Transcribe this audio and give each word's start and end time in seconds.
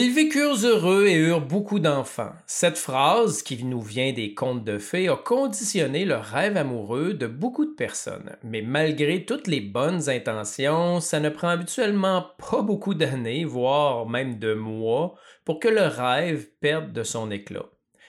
Ils 0.00 0.14
vécurent 0.14 0.64
heureux 0.64 1.08
et 1.08 1.14
eurent 1.14 1.40
beaucoup 1.40 1.80
d'enfants. 1.80 2.30
Cette 2.46 2.78
phrase, 2.78 3.42
qui 3.42 3.64
nous 3.64 3.80
vient 3.80 4.12
des 4.12 4.32
contes 4.32 4.62
de 4.62 4.78
fées, 4.78 5.08
a 5.08 5.16
conditionné 5.16 6.04
le 6.04 6.14
rêve 6.14 6.56
amoureux 6.56 7.14
de 7.14 7.26
beaucoup 7.26 7.64
de 7.64 7.74
personnes. 7.74 8.36
Mais 8.44 8.62
malgré 8.62 9.24
toutes 9.24 9.48
les 9.48 9.60
bonnes 9.60 10.08
intentions, 10.08 11.00
ça 11.00 11.18
ne 11.18 11.30
prend 11.30 11.48
habituellement 11.48 12.28
pas 12.38 12.62
beaucoup 12.62 12.94
d'années, 12.94 13.44
voire 13.44 14.08
même 14.08 14.38
de 14.38 14.54
mois, 14.54 15.16
pour 15.44 15.58
que 15.58 15.66
le 15.66 15.88
rêve 15.88 16.46
perde 16.60 16.92
de 16.92 17.02
son 17.02 17.32
éclat. 17.32 17.66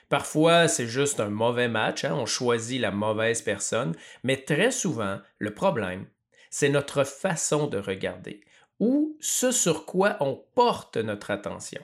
Parfois, 0.10 0.68
c'est 0.68 0.86
juste 0.86 1.20
un 1.20 1.30
mauvais 1.30 1.70
match, 1.70 2.06
hein, 2.06 2.14
on 2.14 2.28
choisit 2.28 2.80
la 2.80 2.92
mauvaise 2.92 3.42
personne, 3.42 3.96
mais 4.24 4.38
très 4.38 4.70
souvent, 4.70 5.18
le 5.40 5.56
problème, 5.56 6.06
c'est 6.52 6.70
notre 6.70 7.04
façon 7.04 7.66
de 7.66 7.80
regarder 7.80 8.42
ou 8.80 9.18
ce 9.20 9.52
sur 9.52 9.86
quoi 9.86 10.18
on 10.21 10.41
porte 10.55 10.98
notre 10.98 11.32
attention. 11.32 11.82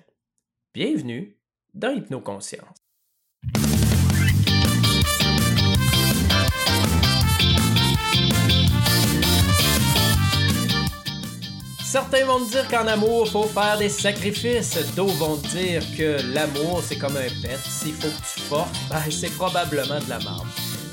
Bienvenue 0.73 1.37
dans 1.73 1.93
Hypnoconscience. 1.93 2.77
Certains 11.83 12.25
vont 12.25 12.41
dire 12.45 12.67
qu'en 12.67 12.87
amour, 12.87 13.23
il 13.25 13.31
faut 13.31 13.43
faire 13.43 13.77
des 13.77 13.87
sacrifices. 13.87 14.77
D'autres 14.95 15.13
vont 15.13 15.37
dire 15.37 15.81
que 15.97 16.17
l'amour, 16.33 16.81
c'est 16.83 16.97
comme 16.97 17.15
un 17.15 17.29
pet. 17.41 17.57
S'il 17.63 17.93
faut 17.93 18.09
que 18.09 18.33
tu 18.33 18.41
forces, 18.41 18.69
ben, 18.89 18.99
c'est 19.09 19.29
probablement 19.29 19.99
de 19.99 20.09
la 20.09 20.19
marde. 20.19 20.47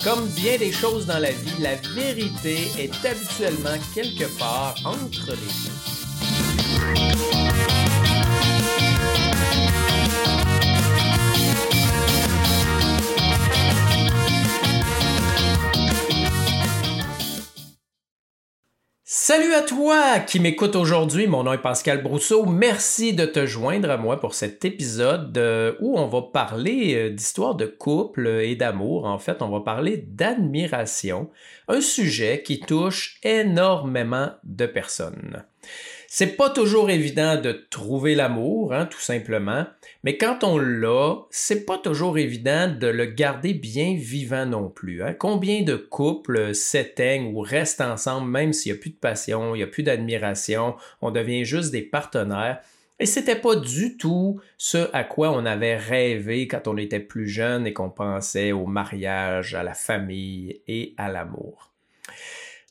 Comme 0.05 0.29
bien 0.29 0.59
des 0.59 0.71
choses 0.71 1.07
dans 1.07 1.19
la 1.19 1.33
vie, 1.33 1.61
la 1.61 1.75
vérité 1.75 2.69
est 2.79 3.05
habituellement 3.05 3.77
quelque 3.95 4.27
part 4.39 4.77
entre 4.85 5.31
les 5.31 5.37
deux. 5.37 5.82
Salut 19.35 19.55
à 19.55 19.63
toi 19.63 20.19
qui 20.19 20.41
m'écoute 20.41 20.77
aujourd'hui, 20.77 21.27
mon 21.27 21.45
nom 21.45 21.55
est 21.55 21.63
Pascal 21.63 22.03
Brousseau. 22.03 22.45
Merci 22.45 23.15
de 23.15 23.25
te 23.25 23.47
joindre 23.47 23.89
à 23.89 23.97
moi 23.97 24.21
pour 24.21 24.35
cet 24.35 24.63
épisode 24.67 25.39
euh, 25.39 25.73
où 25.81 25.99
on 25.99 26.07
va 26.07 26.21
parler 26.21 26.95
euh, 26.95 27.11
d'histoire 27.11 27.55
de 27.55 27.65
couple 27.65 28.27
et 28.27 28.57
d'amour. 28.57 29.07
En 29.07 29.19
fait, 29.19 29.41
on 29.41 29.49
va 29.49 29.61
parler 29.61 29.97
d'admiration, 29.97 31.31
un 31.67 31.81
sujet 31.81 32.43
qui 32.43 32.61
touche 32.61 33.19
énormément 33.23 34.33
de 34.45 34.67
personnes. 34.67 35.47
C'est 36.15 36.37
pas 36.37 36.51
toujours 36.51 36.91
évident 36.91 37.41
de 37.41 37.53
trouver 37.71 38.15
l'amour, 38.15 38.75
hein, 38.75 38.85
tout 38.85 39.01
simplement, 39.01 39.65
mais 40.05 40.19
quand 40.19 40.45
on 40.45 40.59
l'a, 40.59 41.15
c'est 41.31 41.65
pas 41.65 41.79
toujours 41.79 42.19
évident 42.19 42.69
de 42.69 42.87
le 42.87 43.07
garder 43.07 43.55
bien 43.55 43.95
vivant 43.97 44.45
non 44.45 44.69
plus. 44.69 45.03
Hein. 45.03 45.15
Combien 45.19 45.63
de 45.63 45.75
couples 45.75 46.55
s'éteignent 46.55 47.35
ou 47.35 47.41
restent 47.41 47.81
ensemble 47.81 48.31
même 48.31 48.53
s'il 48.53 48.73
n'y 48.73 48.79
a 48.79 48.81
plus 48.83 48.91
de 48.91 48.97
passion, 48.97 49.55
il 49.55 49.61
n'y 49.61 49.65
a 49.65 49.69
plus 49.69 49.85
d'admiration, 49.85 50.77
on 51.01 51.11
devient 51.11 51.47
juste 51.47 51.71
des 51.71 51.81
partenaires. 51.81 52.61
Et 53.01 53.07
c'était 53.07 53.35
pas 53.35 53.57
du 53.57 53.97
tout 53.97 54.39
ce 54.59 54.91
à 54.93 55.05
quoi 55.05 55.31
on 55.31 55.47
avait 55.47 55.79
rêvé 55.79 56.47
quand 56.47 56.69
on 56.69 56.77
était 56.77 57.01
plus 57.01 57.27
jeune 57.27 57.67
et 57.67 57.73
qu'on 57.73 57.89
pensait 57.89 58.53
au 58.53 58.67
mariage, 58.67 59.55
à 59.55 59.63
la 59.63 59.73
famille 59.73 60.61
et 60.69 60.93
à 60.99 61.11
l'amour. 61.11 61.71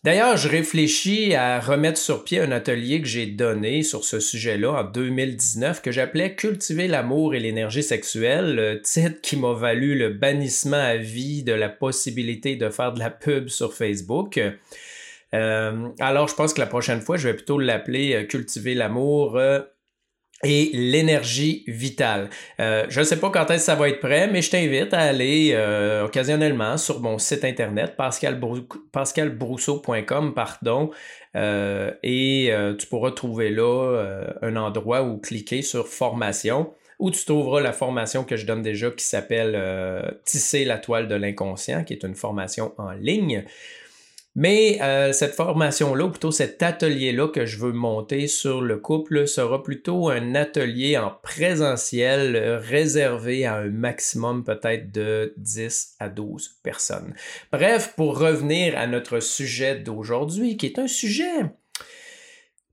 D'ailleurs, 0.04 0.36
je 0.36 0.50
réfléchis 0.50 1.36
à 1.36 1.60
remettre 1.60 2.00
sur 2.00 2.24
pied 2.24 2.40
un 2.40 2.52
atelier 2.52 3.02
que 3.02 3.08
j'ai 3.08 3.28
donné 3.28 3.84
sur 3.84 4.04
ce 4.04 4.20
sujet-là 4.20 4.72
en 4.72 4.84
2019 4.84 5.84
que 5.84 5.92
j'appelais 5.92 6.34
Cultiver 6.34 6.88
l'amour 6.88 7.36
et 7.36 7.40
l'énergie 7.40 7.84
sexuelle, 7.84 8.56
le 8.56 8.82
titre 8.82 9.22
qui 9.22 9.38
m'a 9.38 9.54
valu 9.54 9.96
le 9.96 10.10
bannissement 10.10 10.82
à 10.82 10.96
vie 10.96 11.44
de 11.44 11.54
la 11.54 11.70
possibilité 11.70 12.56
de 12.56 12.70
faire 12.70 12.94
de 12.94 13.00
la 13.00 13.12
pub 13.12 13.50
sur 13.50 13.76
Facebook. 13.76 14.42
Euh, 15.36 15.90
alors, 16.00 16.28
je 16.28 16.34
pense 16.34 16.56
que 16.56 16.62
la 16.62 16.68
prochaine 16.68 17.02
fois, 17.02 17.18
je 17.18 17.28
vais 17.28 17.36
plutôt 17.36 17.60
l'appeler 17.60 18.16
euh, 18.16 18.24
Cultiver 18.24 18.74
l'amour. 18.74 19.40
Euh, 20.44 20.48
et 20.48 20.70
l'énergie 20.74 21.64
vitale. 21.68 22.30
Euh, 22.60 22.86
je 22.90 23.00
ne 23.00 23.06
sais 23.06 23.20
pas 23.20 23.30
quand 23.30 23.50
est-ce 23.52 23.54
que 23.54 23.60
ça 23.60 23.76
va 23.76 23.90
être 23.90 24.00
prêt, 24.00 24.28
mais 24.28 24.42
je 24.42 24.50
t'invite 24.52 24.94
à 24.94 25.00
aller 25.00 25.52
euh, 25.54 26.06
occasionnellement 26.06 26.78
sur 26.78 27.02
mon 27.02 27.18
site 27.18 27.44
internet 27.46 27.96
pascalbrousseau.com 27.96 30.34
pardon, 30.34 30.92
euh, 31.36 31.92
et 32.04 32.52
tu 32.78 32.88
pourras 32.88 33.12
trouver 33.12 33.50
là 33.50 34.24
un 34.42 34.56
endroit 34.56 35.04
où 35.04 35.18
cliquer 35.18 35.62
sur 35.62 35.88
formation 35.88 36.74
où 37.00 37.10
tu 37.10 37.26
trouveras 37.26 37.62
la 37.62 37.74
formation 37.74 38.24
que 38.24 38.36
je 38.36 38.46
donne 38.46 38.62
déjà 38.62 38.92
qui 38.92 39.04
s'appelle 39.04 39.60
Tisser 40.24 40.66
la 40.66 40.78
toile 40.78 41.08
de 41.08 41.16
l'inconscient, 41.16 41.84
qui 41.84 41.94
est 41.94 42.04
une 42.04 42.14
formation 42.14 42.74
en 42.78 42.92
ligne. 42.92 43.44
Mais 44.36 44.82
euh, 44.82 45.12
cette 45.12 45.36
formation-là, 45.36 46.06
ou 46.06 46.10
plutôt 46.10 46.32
cet 46.32 46.64
atelier-là 46.64 47.28
que 47.28 47.46
je 47.46 47.58
veux 47.58 47.74
monter 47.74 48.28
sur 48.28 48.62
le 48.62 48.78
couple, 48.78 49.28
sera 49.28 49.62
plutôt 49.62 50.10
un 50.10 50.36
atelier 50.36 50.98
en 50.98 51.12
présentiel 51.22 52.38
euh, 52.38 52.58
réservé 52.58 53.46
à 53.46 53.56
un 53.56 53.70
maximum 53.70 54.46
peut-être 54.46 54.92
de 54.92 55.34
10 55.36 55.96
à 56.00 56.08
12 56.08 56.60
personnes. 56.64 57.14
Bref, 57.52 57.94
pour 57.98 58.18
revenir 58.18 58.78
à 58.78 58.88
notre 58.88 59.20
sujet 59.20 59.76
d'aujourd'hui, 59.76 60.56
qui 60.56 60.68
est 60.68 60.80
un 60.80 60.88
sujet 60.88 61.46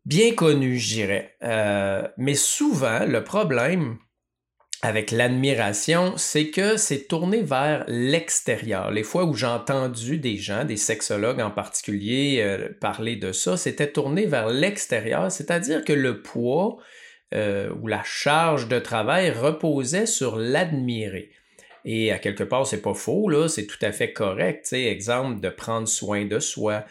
bien 0.09 0.35
connu, 0.35 0.79
je. 0.79 1.23
Euh, 1.43 2.09
mais 2.17 2.35
souvent, 2.35 3.05
le 3.05 3.23
problème, 3.23 3.99
avec 4.83 5.11
l'admiration, 5.11 6.17
c'est 6.17 6.51
que 6.51 6.77
c'est 6.77 7.09
tourné 7.09 7.43
vers 7.43 7.85
l'extérieur. 7.89 8.93
Les 8.93 9.03
fois 9.03 9.25
où 9.25 9.35
j'ai 9.35 9.47
entendu 9.47 10.19
des 10.19 10.37
gens, 10.37 10.65
des 10.65 10.77
sexologues 10.77 11.41
en 11.41 11.51
particulier, 11.51 12.41
euh, 12.41 12.69
parler 12.81 13.17
de 13.17 13.33
ça, 13.33 13.57
c'était 13.57 13.91
tourné 13.91 14.27
vers 14.27 14.49
l'extérieur, 14.49 15.33
c'est-à-dire 15.33 15.85
que 15.85 15.93
le 15.93 16.23
poids 16.23 16.79
euh, 17.35 17.71
ou 17.83 17.89
la 17.89 18.03
charge 18.05 18.69
de 18.69 18.79
travail 18.79 19.31
reposait 19.31 20.07
sur 20.07 20.37
l'admirer. 20.37 21.31
Et 21.85 22.13
à 22.13 22.19
quelque 22.19 22.45
part, 22.45 22.67
c'est 22.67 22.83
pas 22.83 22.95
faux, 22.95 23.29
là, 23.29 23.49
c'est 23.49 23.67
tout 23.67 23.79
à 23.83 23.91
fait 23.91 24.13
correct. 24.13 24.73
exemple, 24.73 25.41
de 25.41 25.49
prendre 25.49 25.89
soin 25.89 26.25
de 26.25 26.39
soi, 26.39 26.85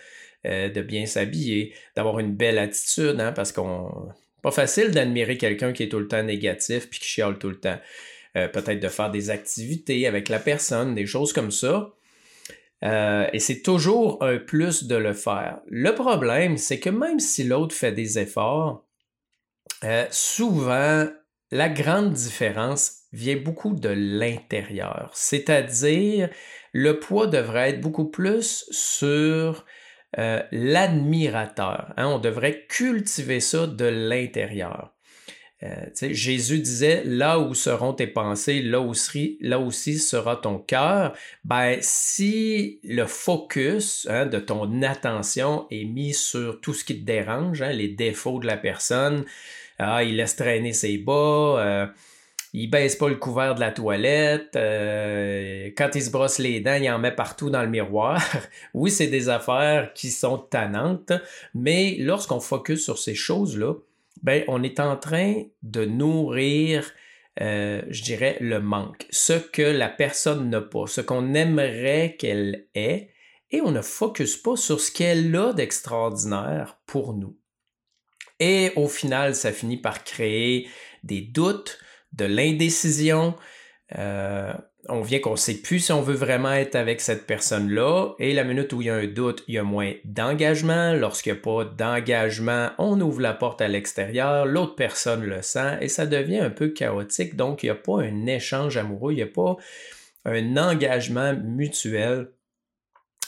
euh, 0.45 0.69
de 0.69 0.81
bien 0.81 1.05
s'habiller, 1.05 1.73
d'avoir 1.95 2.19
une 2.19 2.35
belle 2.35 2.57
attitude, 2.57 3.19
hein, 3.19 3.31
parce 3.31 3.53
qu'on 3.53 4.09
pas 4.47 4.51
facile 4.51 4.91
d'admirer 4.91 5.37
quelqu'un 5.37 5.73
qui 5.73 5.83
est 5.83 5.89
tout 5.89 5.99
le 5.99 6.07
temps 6.07 6.23
négatif 6.23 6.89
puis 6.89 7.01
qui 7.01 7.07
chiale 7.07 7.37
tout 7.37 7.49
le 7.49 7.59
temps. 7.59 7.77
Euh, 8.37 8.47
peut-être 8.47 8.79
de 8.79 8.87
faire 8.87 9.11
des 9.11 9.29
activités 9.29 10.07
avec 10.07 10.29
la 10.29 10.39
personne, 10.39 10.95
des 10.95 11.05
choses 11.05 11.33
comme 11.33 11.51
ça. 11.51 11.93
Euh, 12.85 13.27
et 13.33 13.39
c'est 13.39 13.61
toujours 13.61 14.23
un 14.23 14.37
plus 14.37 14.85
de 14.85 14.95
le 14.95 15.11
faire. 15.11 15.59
Le 15.67 15.93
problème, 15.93 16.55
c'est 16.55 16.79
que 16.79 16.89
même 16.89 17.19
si 17.19 17.43
l'autre 17.43 17.75
fait 17.75 17.91
des 17.91 18.19
efforts, 18.19 18.85
euh, 19.83 20.05
souvent, 20.11 21.07
la 21.51 21.67
grande 21.67 22.13
différence 22.13 22.99
vient 23.11 23.35
beaucoup 23.35 23.73
de 23.73 23.89
l'intérieur. 23.89 25.11
C'est-à-dire, 25.13 26.29
le 26.71 26.99
poids 26.99 27.27
devrait 27.27 27.71
être 27.71 27.81
beaucoup 27.81 28.09
plus 28.09 28.65
sur 28.71 29.65
euh, 30.17 30.41
l'admirateur. 30.51 31.93
Hein, 31.97 32.07
on 32.07 32.19
devrait 32.19 32.65
cultiver 32.67 33.39
ça 33.39 33.67
de 33.67 33.85
l'intérieur. 33.85 34.93
Euh, 35.63 35.87
Jésus 36.11 36.59
disait, 36.59 37.03
là 37.03 37.39
où 37.39 37.55
seront 37.55 37.93
tes 37.93 38.05
pensées, 38.05 38.61
là 38.61 38.79
aussi, 38.79 39.97
sera 39.97 40.35
ton 40.35 40.59
cœur. 40.59 41.13
Ben, 41.45 41.79
si 41.81 42.79
le 42.83 43.05
focus 43.05 44.07
hein, 44.09 44.27
de 44.27 44.37
ton 44.37 44.83
attention 44.83 45.65
est 45.71 45.85
mis 45.85 46.13
sur 46.13 46.61
tout 46.61 46.75
ce 46.75 46.83
qui 46.83 46.99
te 46.99 47.05
dérange, 47.05 47.63
hein, 47.63 47.71
les 47.71 47.87
défauts 47.87 48.39
de 48.39 48.45
la 48.45 48.57
personne, 48.57 49.25
ah, 49.79 50.03
il 50.03 50.17
laisse 50.17 50.35
traîner 50.35 50.73
ses 50.73 50.97
bas, 50.97 51.59
euh, 51.59 51.87
il 52.57 52.71
baisse 52.71 52.95
pas 52.95 53.07
le 53.07 53.17
couvert 53.17 53.53
de 53.53 53.59
la 53.59 53.71
toilette. 53.71 54.55
Euh, 54.55 55.69
quand 55.77 55.91
il 55.93 56.01
se 56.01 56.09
brosse 56.09 56.39
les 56.39 56.59
dents, 56.59 56.73
il 56.73 56.89
en 56.89 56.97
met 56.97 57.11
partout 57.11 57.51
dans 57.51 57.61
le 57.61 57.69
miroir. 57.69 58.19
oui, 58.73 58.89
c'est 58.89 59.07
des 59.07 59.29
affaires 59.29 59.93
qui 59.93 60.09
sont 60.09 60.39
tannantes, 60.39 61.13
mais 61.53 61.97
lorsqu'on 61.99 62.39
focus 62.39 62.83
sur 62.83 62.97
ces 62.97 63.13
choses-là, 63.13 63.75
ben, 64.23 64.43
on 64.47 64.63
est 64.63 64.79
en 64.79 64.97
train 64.97 65.43
de 65.61 65.85
nourrir, 65.85 66.91
euh, 67.41 67.83
je 67.89 68.01
dirais, 68.01 68.37
le 68.41 68.59
manque, 68.59 69.05
ce 69.11 69.33
que 69.33 69.61
la 69.61 69.89
personne 69.89 70.49
n'a 70.49 70.61
pas, 70.61 70.87
ce 70.87 71.01
qu'on 71.01 71.35
aimerait 71.35 72.15
qu'elle 72.17 72.65
ait, 72.73 73.11
et 73.51 73.61
on 73.61 73.69
ne 73.69 73.81
focus 73.81 74.35
pas 74.35 74.55
sur 74.55 74.81
ce 74.81 74.91
qu'elle 74.91 75.35
a 75.35 75.53
d'extraordinaire 75.53 76.79
pour 76.87 77.13
nous. 77.13 77.37
Et 78.39 78.71
au 78.75 78.87
final, 78.87 79.35
ça 79.35 79.51
finit 79.51 79.77
par 79.77 80.03
créer 80.03 80.67
des 81.03 81.21
doutes, 81.21 81.79
de 82.17 82.25
l'indécision, 82.25 83.35
Euh, 83.97 84.53
on 84.89 85.01
vient 85.01 85.19
qu'on 85.19 85.31
ne 85.31 85.37
sait 85.37 85.61
plus 85.61 85.79
si 85.79 85.91
on 85.91 86.01
veut 86.01 86.15
vraiment 86.15 86.51
être 86.51 86.75
avec 86.75 87.01
cette 87.01 87.25
personne-là. 87.25 88.13
Et 88.19 88.33
la 88.33 88.43
minute 88.43 88.71
où 88.73 88.81
il 88.81 88.87
y 88.87 88.89
a 88.89 88.95
un 88.95 89.07
doute, 89.07 89.43
il 89.47 89.55
y 89.55 89.57
a 89.57 89.63
moins 89.63 89.93
d'engagement. 90.05 90.93
Lorsqu'il 90.93 91.33
n'y 91.33 91.39
a 91.39 91.41
pas 91.41 91.65
d'engagement, 91.65 92.71
on 92.77 92.99
ouvre 93.01 93.21
la 93.21 93.33
porte 93.33 93.61
à 93.61 93.67
l'extérieur, 93.67 94.45
l'autre 94.45 94.75
personne 94.75 95.23
le 95.23 95.41
sent 95.41 95.77
et 95.81 95.87
ça 95.87 96.05
devient 96.05 96.39
un 96.39 96.49
peu 96.49 96.69
chaotique. 96.69 97.35
Donc, 97.35 97.63
il 97.63 97.67
n'y 97.67 97.71
a 97.71 97.75
pas 97.75 98.01
un 98.01 98.25
échange 98.27 98.77
amoureux, 98.77 99.13
il 99.13 99.17
n'y 99.17 99.21
a 99.23 99.27
pas 99.27 99.57
un 100.25 100.57
engagement 100.57 101.33
mutuel 101.33 102.29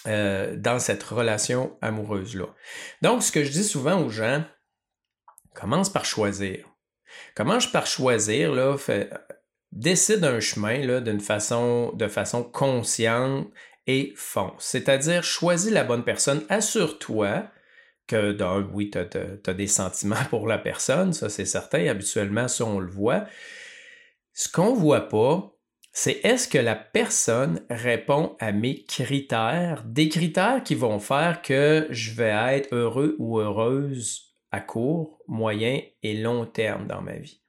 euh, 0.08 0.56
dans 0.56 0.80
cette 0.80 1.04
relation 1.04 1.78
amoureuse-là. 1.82 2.48
Donc, 3.02 3.24
ce 3.24 3.32
que 3.32 3.44
je 3.44 3.52
dis 3.52 3.64
souvent 3.64 4.02
aux 4.02 4.10
gens, 4.10 4.44
commence 5.54 5.90
par 5.90 6.06
choisir. 6.06 6.66
Commence 7.36 7.68
par 7.68 7.86
choisir, 7.86 8.54
là, 8.54 8.76
décide 9.72 10.24
un 10.24 10.40
chemin 10.40 11.02
d'une 11.02 11.20
façon, 11.20 11.94
de 11.94 12.08
façon 12.08 12.44
consciente 12.44 13.48
et 13.88 14.14
fonce. 14.16 14.64
C'est-à-dire, 14.64 15.24
choisis 15.24 15.72
la 15.72 15.84
bonne 15.84 16.04
personne, 16.04 16.44
assure-toi 16.50 17.50
que, 18.08 18.32
d'un, 18.32 18.68
oui, 18.74 18.92
tu 18.92 18.98
as, 18.98 19.54
des 19.54 19.68
sentiments 19.68 20.26
pour 20.30 20.48
la 20.48 20.58
personne, 20.58 21.14
ça 21.14 21.30
c'est 21.30 21.46
certain, 21.46 21.88
habituellement, 21.88 22.48
ça 22.48 22.66
on 22.66 22.80
le 22.80 22.90
voit. 22.90 23.26
Ce 24.34 24.50
qu'on 24.50 24.74
ne 24.74 24.80
voit 24.80 25.08
pas, 25.08 25.56
c'est 25.92 26.22
est-ce 26.24 26.48
que 26.48 26.58
la 26.58 26.76
personne 26.76 27.62
répond 27.70 28.36
à 28.40 28.52
mes 28.52 28.84
critères, 28.84 29.84
des 29.86 30.08
critères 30.08 30.64
qui 30.64 30.76
vont 30.76 31.00
faire 31.00 31.42
que 31.42 31.88
je 31.90 32.12
vais 32.12 32.30
être 32.56 32.74
heureux 32.74 33.16
ou 33.20 33.40
heureuse 33.40 34.29
à 34.52 34.60
court, 34.60 35.20
moyen 35.28 35.82
et 36.04 36.16
long 36.16 36.46
terme 36.46 36.88
dans 36.88 37.02
ma 37.02 37.18
vie. 37.18 37.42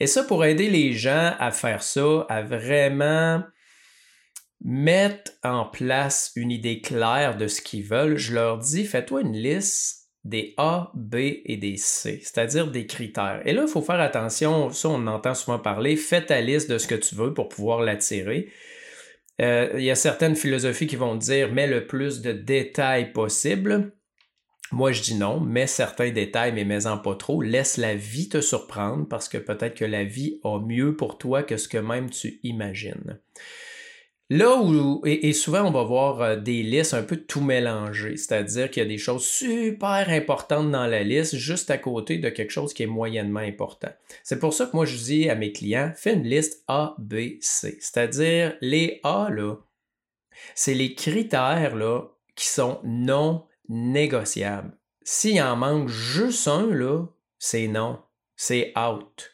Et 0.00 0.06
ça, 0.06 0.24
pour 0.24 0.44
aider 0.44 0.68
les 0.68 0.92
gens 0.92 1.34
à 1.38 1.50
faire 1.50 1.82
ça, 1.82 2.26
à 2.28 2.42
vraiment 2.42 3.42
mettre 4.60 5.32
en 5.44 5.64
place 5.64 6.32
une 6.34 6.50
idée 6.50 6.80
claire 6.80 7.36
de 7.36 7.46
ce 7.46 7.60
qu'ils 7.60 7.84
veulent, 7.84 8.16
je 8.16 8.34
leur 8.34 8.58
dis, 8.58 8.84
fais-toi 8.84 9.20
une 9.22 9.36
liste 9.36 10.08
des 10.24 10.54
A, 10.56 10.90
B 10.94 11.16
et 11.44 11.56
des 11.56 11.76
C, 11.76 12.20
c'est-à-dire 12.22 12.70
des 12.70 12.86
critères. 12.86 13.40
Et 13.44 13.52
là, 13.52 13.62
il 13.62 13.68
faut 13.68 13.82
faire 13.82 14.00
attention, 14.00 14.70
ça 14.70 14.88
on 14.88 15.06
entend 15.06 15.34
souvent 15.34 15.58
parler, 15.58 15.96
fais 15.96 16.24
ta 16.24 16.40
liste 16.40 16.70
de 16.70 16.78
ce 16.78 16.86
que 16.86 16.96
tu 16.96 17.14
veux 17.14 17.32
pour 17.32 17.48
pouvoir 17.48 17.80
l'attirer. 17.80 18.50
Euh, 19.40 19.70
il 19.74 19.84
y 19.84 19.90
a 19.90 19.94
certaines 19.94 20.34
philosophies 20.34 20.88
qui 20.88 20.96
vont 20.96 21.14
dire 21.14 21.52
mets 21.52 21.68
le 21.68 21.86
plus 21.86 22.20
de 22.20 22.32
détails 22.32 23.12
possible. 23.12 23.92
Moi, 24.70 24.92
je 24.92 25.02
dis 25.02 25.14
non, 25.14 25.40
mets 25.40 25.66
certains 25.66 26.10
détails, 26.10 26.52
mais 26.52 26.64
mets-en 26.64 26.98
pas 26.98 27.14
trop. 27.14 27.40
Laisse 27.40 27.78
la 27.78 27.94
vie 27.94 28.28
te 28.28 28.40
surprendre 28.40 29.06
parce 29.08 29.28
que 29.28 29.38
peut-être 29.38 29.74
que 29.74 29.84
la 29.84 30.04
vie 30.04 30.40
a 30.44 30.60
mieux 30.60 30.94
pour 30.94 31.16
toi 31.16 31.42
que 31.42 31.56
ce 31.56 31.68
que 31.68 31.78
même 31.78 32.10
tu 32.10 32.38
imagines. 32.42 33.18
Là 34.30 34.56
où, 34.60 35.00
et, 35.06 35.32
souvent 35.32 35.62
on 35.62 35.70
va 35.70 35.84
voir 35.84 36.20
euh, 36.20 36.36
des 36.36 36.62
listes 36.62 36.92
un 36.92 37.02
peu 37.02 37.16
tout 37.16 37.40
mélangées, 37.40 38.18
c'est-à-dire 38.18 38.70
qu'il 38.70 38.82
y 38.82 38.84
a 38.84 38.88
des 38.88 38.98
choses 38.98 39.24
super 39.24 40.04
importantes 40.10 40.70
dans 40.70 40.86
la 40.86 41.02
liste 41.02 41.36
juste 41.36 41.70
à 41.70 41.78
côté 41.78 42.18
de 42.18 42.28
quelque 42.28 42.50
chose 42.50 42.74
qui 42.74 42.82
est 42.82 42.86
moyennement 42.86 43.40
important. 43.40 43.88
C'est 44.22 44.38
pour 44.38 44.52
ça 44.52 44.66
que 44.66 44.76
moi 44.76 44.84
je 44.84 44.98
dis 44.98 45.30
à 45.30 45.34
mes 45.34 45.50
clients, 45.50 45.92
fais 45.96 46.12
une 46.12 46.24
liste 46.24 46.62
A, 46.68 46.94
B, 46.98 47.38
C. 47.40 47.78
C'est-à-dire 47.80 48.54
les 48.60 49.00
A, 49.02 49.30
là, 49.30 49.54
c'est 50.54 50.74
les 50.74 50.94
critères 50.94 51.74
là, 51.74 52.02
qui 52.36 52.48
sont 52.48 52.80
non 52.84 53.46
négociable. 53.68 54.76
S'il 55.02 55.40
en 55.42 55.56
manque 55.56 55.88
juste 55.88 56.48
un, 56.48 56.66
là, 56.66 57.06
c'est 57.38 57.68
non. 57.68 58.02
C'est 58.36 58.72
out. 58.78 59.32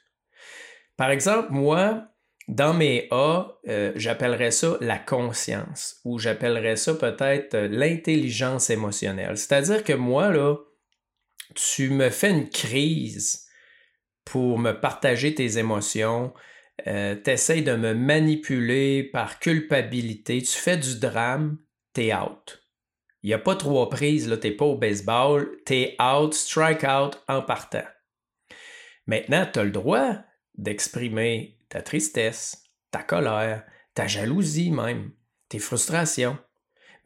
Par 0.96 1.10
exemple, 1.10 1.48
moi, 1.50 2.08
dans 2.48 2.74
mes 2.74 3.08
A, 3.10 3.58
euh, 3.68 3.92
j'appellerais 3.96 4.50
ça 4.50 4.76
la 4.80 4.98
conscience 4.98 6.00
ou 6.04 6.18
j'appellerais 6.18 6.76
ça 6.76 6.94
peut-être 6.94 7.54
euh, 7.54 7.68
l'intelligence 7.68 8.70
émotionnelle. 8.70 9.36
C'est-à-dire 9.36 9.82
que 9.82 9.92
moi, 9.92 10.30
là, 10.30 10.56
tu 11.54 11.90
me 11.90 12.10
fais 12.10 12.30
une 12.30 12.48
crise 12.48 13.46
pour 14.24 14.58
me 14.58 14.72
partager 14.72 15.34
tes 15.34 15.58
émotions, 15.58 16.32
euh, 16.86 17.16
tu 17.22 17.30
essaies 17.30 17.62
de 17.62 17.76
me 17.76 17.94
manipuler 17.94 19.04
par 19.04 19.38
culpabilité, 19.38 20.42
tu 20.42 20.58
fais 20.58 20.76
du 20.76 20.98
drame, 20.98 21.58
t'es 21.92 22.14
out. 22.14 22.63
Il 23.24 23.28
n'y 23.28 23.34
a 23.34 23.38
pas 23.38 23.56
trois 23.56 23.88
prises, 23.88 24.28
là, 24.28 24.36
n'es 24.36 24.50
pas 24.50 24.66
au 24.66 24.76
baseball, 24.76 25.56
es 25.70 25.96
out, 25.98 26.34
strike 26.34 26.84
out 26.84 27.18
en 27.26 27.40
partant. 27.40 27.86
Maintenant, 29.06 29.48
tu 29.50 29.58
as 29.58 29.64
le 29.64 29.70
droit 29.70 30.18
d'exprimer 30.58 31.58
ta 31.70 31.80
tristesse, 31.80 32.64
ta 32.90 33.02
colère, 33.02 33.64
ta 33.94 34.06
jalousie 34.06 34.70
même, 34.70 35.10
tes 35.48 35.58
frustrations. 35.58 36.36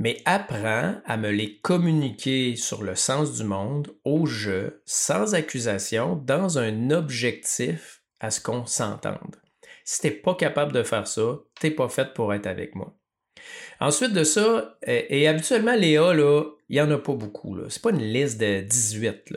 Mais 0.01 0.21
apprends 0.25 1.01
à 1.05 1.17
me 1.17 1.31
les 1.31 1.61
communiquer 1.61 2.57
sur 2.57 2.83
le 2.83 2.97
sens 2.97 3.37
du 3.37 3.45
monde, 3.45 3.97
au 4.05 4.27
jeu, 4.27 4.83
sans 4.87 5.37
accusation, 5.37 6.17
dans 6.17 6.59
un 6.59 6.91
objectif 6.91 8.03
à 8.19 8.33
ce 8.33 8.41
qu'on 8.41 8.67
s'entende. 8.67 9.37
Si 9.85 10.01
t'es 10.01 10.11
pas 10.11 10.35
capable 10.35 10.73
de 10.73 10.83
faire 10.83 11.07
ça, 11.07 11.39
t'es 11.61 11.71
pas 11.71 11.89
fait 11.89 12.13
pour 12.13 12.35
être 12.35 12.49
avec 12.49 12.75
moi. 12.75 12.99
Ensuite 13.81 14.13
de 14.13 14.25
ça, 14.25 14.77
et, 14.87 15.29
habituellement, 15.29 15.75
les 15.75 15.97
A, 15.97 16.13
là, 16.13 16.45
il 16.69 16.75
n'y 16.75 16.81
en 16.81 16.91
a 16.91 16.99
pas 16.99 17.15
beaucoup. 17.15 17.57
Ce 17.69 17.79
n'est 17.79 17.83
pas 17.83 17.91
une 17.91 18.13
liste 18.13 18.41
de 18.41 18.61
18. 18.61 19.35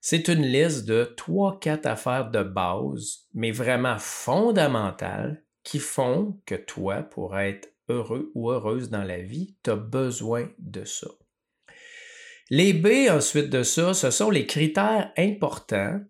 C'est 0.00 0.28
une 0.28 0.42
liste 0.42 0.86
de 0.86 1.14
3-4 1.16 1.86
affaires 1.86 2.30
de 2.30 2.42
base, 2.42 3.26
mais 3.34 3.50
vraiment 3.50 3.98
fondamentales, 3.98 5.42
qui 5.64 5.80
font 5.80 6.40
que 6.46 6.54
toi, 6.54 7.02
pour 7.02 7.38
être 7.38 7.68
heureux 7.88 8.30
ou 8.34 8.50
heureuse 8.50 8.90
dans 8.90 9.02
la 9.02 9.18
vie, 9.18 9.56
tu 9.62 9.70
as 9.70 9.76
besoin 9.76 10.48
de 10.58 10.84
ça. 10.84 11.08
Les 12.50 12.72
B, 12.72 13.10
ensuite 13.10 13.50
de 13.50 13.62
ça, 13.62 13.92
ce 13.92 14.10
sont 14.10 14.30
les 14.30 14.46
critères 14.46 15.12
importants 15.18 16.00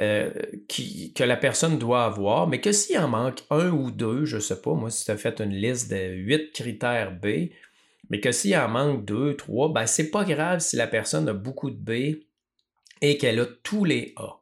euh, 0.00 0.30
que 0.68 1.22
la 1.22 1.36
personne 1.36 1.78
doit 1.78 2.04
avoir, 2.04 2.48
mais 2.48 2.60
que 2.60 2.72
s'il 2.72 2.98
en 2.98 3.08
manque 3.08 3.40
un 3.50 3.70
ou 3.70 3.90
deux, 3.90 4.24
je 4.24 4.36
ne 4.36 4.40
sais 4.40 4.60
pas, 4.60 4.74
moi, 4.74 4.90
si 4.90 5.04
tu 5.04 5.10
as 5.10 5.16
fait 5.16 5.40
une 5.40 5.54
liste 5.54 5.90
de 5.90 6.14
huit 6.14 6.52
critères 6.52 7.12
B, 7.12 7.50
mais 8.10 8.20
que 8.20 8.32
s'il 8.32 8.56
en 8.56 8.68
manque 8.68 9.04
deux, 9.04 9.36
trois, 9.36 9.72
ben 9.72 9.86
c'est 9.86 10.10
pas 10.10 10.24
grave 10.24 10.60
si 10.60 10.76
la 10.76 10.86
personne 10.86 11.28
a 11.28 11.32
beaucoup 11.32 11.70
de 11.70 11.76
B 11.76 12.20
et 13.00 13.18
qu'elle 13.18 13.40
a 13.40 13.46
tous 13.62 13.84
les 13.84 14.12
A. 14.16 14.40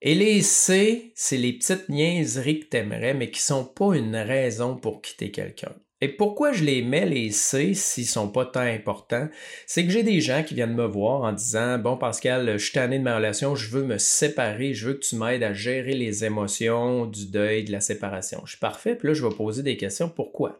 Et 0.00 0.16
les 0.16 0.42
C, 0.42 1.12
c'est 1.14 1.38
les 1.38 1.52
petites 1.52 1.88
niaiseries 1.88 2.60
que 2.60 2.66
tu 2.70 2.76
aimerais, 2.76 3.14
mais 3.14 3.30
qui 3.30 3.38
ne 3.38 3.56
sont 3.56 3.64
pas 3.64 3.94
une 3.94 4.16
raison 4.16 4.76
pour 4.76 5.00
quitter 5.00 5.30
quelqu'un. 5.30 5.72
Et 6.02 6.08
pourquoi 6.08 6.50
je 6.50 6.64
les 6.64 6.82
mets, 6.82 7.06
les 7.06 7.30
C, 7.30 7.74
s'ils 7.74 8.06
sont 8.06 8.28
pas 8.28 8.44
tant 8.44 8.58
importants? 8.58 9.28
C'est 9.66 9.86
que 9.86 9.92
j'ai 9.92 10.02
des 10.02 10.20
gens 10.20 10.42
qui 10.42 10.54
viennent 10.54 10.74
me 10.74 10.84
voir 10.84 11.20
en 11.20 11.30
disant 11.30 11.78
Bon, 11.78 11.96
Pascal, 11.96 12.58
je 12.58 12.64
suis 12.64 12.72
tanné 12.72 12.98
de 12.98 13.04
ma 13.04 13.14
relation, 13.14 13.54
je 13.54 13.70
veux 13.70 13.84
me 13.84 13.98
séparer, 13.98 14.74
je 14.74 14.88
veux 14.88 14.94
que 14.94 15.06
tu 15.06 15.14
m'aides 15.14 15.44
à 15.44 15.52
gérer 15.52 15.94
les 15.94 16.24
émotions 16.24 17.06
du 17.06 17.30
deuil, 17.30 17.62
de 17.62 17.70
la 17.70 17.78
séparation. 17.78 18.42
Je 18.44 18.50
suis 18.50 18.58
parfait, 18.58 18.96
puis 18.96 19.08
là, 19.08 19.14
je 19.14 19.24
vais 19.24 19.32
poser 19.32 19.62
des 19.62 19.76
questions. 19.76 20.08
Pourquoi? 20.08 20.58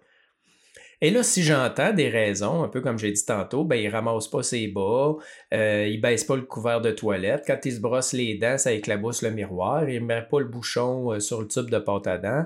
Et 1.01 1.11
là, 1.11 1.25
si 1.25 1.43
j'entends 1.43 1.93
des 1.93 2.09
raisons, 2.09 2.63
un 2.63 2.69
peu 2.69 2.81
comme 2.81 2.97
j'ai 2.97 3.11
dit 3.11 3.27
tantôt, 3.27 3.65
ben, 3.65 3.75
il 3.75 3.89
ramasse 3.89 4.29
pas 4.29 4.45
ses 4.45 4.69
bas, 4.69 5.17
euh, 5.53 5.89
il 5.91 6.01
baisse 6.01 6.23
pas 6.23 6.37
le 6.37 6.43
couvert 6.43 6.81
de 6.81 6.93
toilette, 6.93 7.43
quand 7.45 7.59
il 7.65 7.73
se 7.73 7.81
brosse 7.81 8.13
les 8.13 8.39
dents, 8.39 8.59
ça 8.59 8.71
éclabousse 8.71 9.23
le 9.23 9.33
miroir, 9.33 9.89
il 9.89 10.05
met 10.05 10.23
pas 10.23 10.39
le 10.39 10.47
bouchon 10.47 11.13
euh, 11.13 11.19
sur 11.19 11.41
le 11.41 11.49
tube 11.49 11.69
de 11.69 11.81
pâte 11.81 12.07
à 12.07 12.19
dents 12.19 12.45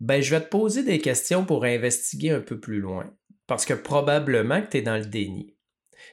ben, 0.00 0.20
je 0.20 0.30
vais 0.30 0.40
te 0.40 0.48
poser 0.48 0.82
des 0.82 0.98
questions 0.98 1.44
pour 1.44 1.64
investiguer 1.64 2.30
un 2.30 2.40
peu 2.40 2.58
plus 2.58 2.80
loin. 2.80 3.10
Parce 3.46 3.64
que 3.64 3.74
probablement 3.74 4.62
que 4.62 4.70
tu 4.70 4.76
es 4.78 4.82
dans 4.82 4.96
le 4.96 5.04
déni. 5.04 5.56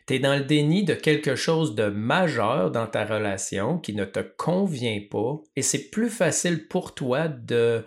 Tu 0.08 0.16
es 0.16 0.20
dans 0.20 0.38
le 0.38 0.44
déni 0.44 0.84
de 0.84 0.94
quelque 0.94 1.36
chose 1.36 1.76
de 1.76 1.88
majeur 1.88 2.72
dans 2.72 2.88
ta 2.88 3.06
relation 3.06 3.80
qui 3.80 3.94
ne 3.94 4.06
te 4.06 4.20
convient 4.20 5.02
pas 5.10 5.42
et 5.56 5.62
c'est 5.62 5.90
plus 5.90 6.10
facile 6.10 6.68
pour 6.68 6.94
toi 6.94 7.28
de 7.28 7.84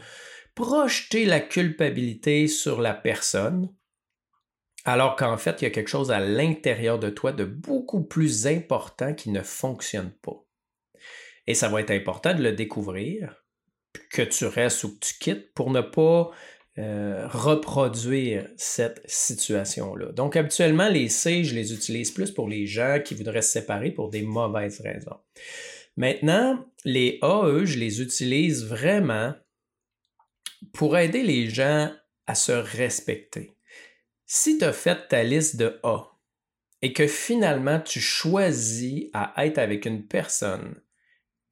projeter 0.54 1.24
la 1.24 1.40
culpabilité 1.40 2.46
sur 2.46 2.80
la 2.80 2.94
personne 2.94 3.70
alors 4.84 5.16
qu'en 5.16 5.38
fait, 5.38 5.62
il 5.62 5.64
y 5.64 5.66
a 5.66 5.70
quelque 5.70 5.88
chose 5.88 6.10
à 6.10 6.20
l'intérieur 6.20 6.98
de 6.98 7.08
toi 7.08 7.32
de 7.32 7.44
beaucoup 7.44 8.04
plus 8.04 8.46
important 8.46 9.14
qui 9.14 9.30
ne 9.30 9.40
fonctionne 9.40 10.12
pas. 10.22 10.44
Et 11.46 11.54
ça 11.54 11.68
va 11.68 11.80
être 11.80 11.90
important 11.90 12.34
de 12.34 12.42
le 12.42 12.52
découvrir 12.52 13.43
que 14.14 14.22
tu 14.22 14.46
restes 14.46 14.84
ou 14.84 14.94
que 14.94 15.00
tu 15.00 15.14
quittes 15.18 15.52
pour 15.54 15.70
ne 15.70 15.80
pas 15.80 16.30
euh, 16.78 17.26
reproduire 17.26 18.48
cette 18.56 19.02
situation-là. 19.06 20.12
Donc, 20.12 20.36
habituellement, 20.36 20.88
les 20.88 21.08
C, 21.08 21.42
je 21.42 21.54
les 21.54 21.72
utilise 21.74 22.12
plus 22.12 22.30
pour 22.30 22.48
les 22.48 22.66
gens 22.66 23.00
qui 23.04 23.14
voudraient 23.14 23.42
se 23.42 23.52
séparer 23.52 23.90
pour 23.90 24.10
des 24.10 24.22
mauvaises 24.22 24.80
raisons. 24.80 25.18
Maintenant, 25.96 26.64
les 26.84 27.18
A, 27.22 27.46
eux, 27.46 27.64
je 27.64 27.78
les 27.78 28.00
utilise 28.00 28.64
vraiment 28.64 29.34
pour 30.72 30.96
aider 30.96 31.24
les 31.24 31.48
gens 31.48 31.92
à 32.26 32.36
se 32.36 32.52
respecter. 32.52 33.52
Si 34.26 34.58
tu 34.58 34.64
as 34.64 34.72
fait 34.72 35.08
ta 35.08 35.24
liste 35.24 35.56
de 35.56 35.80
A 35.82 36.06
et 36.82 36.92
que 36.92 37.06
finalement 37.06 37.80
tu 37.80 38.00
choisis 38.00 39.04
à 39.12 39.44
être 39.44 39.58
avec 39.58 39.86
une 39.86 40.06
personne 40.06 40.74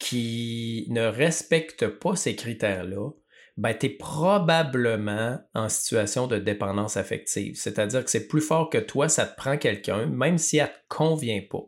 qui 0.03 0.87
ne 0.89 1.07
respecte 1.07 1.87
pas 1.87 2.17
ces 2.17 2.35
critères-là, 2.35 3.11
ben, 3.57 3.73
tu 3.73 3.87
es 3.87 3.89
probablement 3.89 5.39
en 5.55 5.69
situation 5.69 6.27
de 6.27 6.39
dépendance 6.39 6.97
affective. 6.97 7.55
C'est-à-dire 7.55 8.05
que 8.05 8.11
c'est 8.11 8.27
plus 8.27 8.41
fort 8.41 8.69
que 8.69 8.79
toi, 8.79 9.09
ça 9.09 9.27
te 9.27 9.37
prend 9.37 9.57
quelqu'un, 9.57 10.07
même 10.07 10.39
si 10.39 10.57
elle 10.57 10.65
ne 10.65 10.69
te 10.71 10.79
convient 10.89 11.43
pas. 11.49 11.65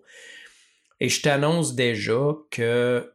Et 0.99 1.09
je 1.09 1.23
t'annonce 1.23 1.76
déjà 1.76 2.35
que 2.50 3.12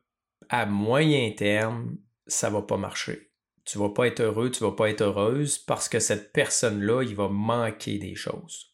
à 0.48 0.66
moyen 0.66 1.32
terme, 1.32 1.98
ça 2.26 2.50
va 2.50 2.62
pas 2.62 2.78
marcher. 2.78 3.30
Tu 3.66 3.78
vas 3.78 3.90
pas 3.90 4.08
être 4.08 4.22
heureux, 4.22 4.50
tu 4.50 4.64
vas 4.64 4.72
pas 4.72 4.90
être 4.90 5.02
heureuse 5.02 5.58
parce 5.58 5.90
que 5.90 6.00
cette 6.00 6.32
personne-là, 6.32 7.04
il 7.04 7.14
va 7.14 7.28
manquer 7.28 7.98
des 7.98 8.16
choses. 8.16 8.74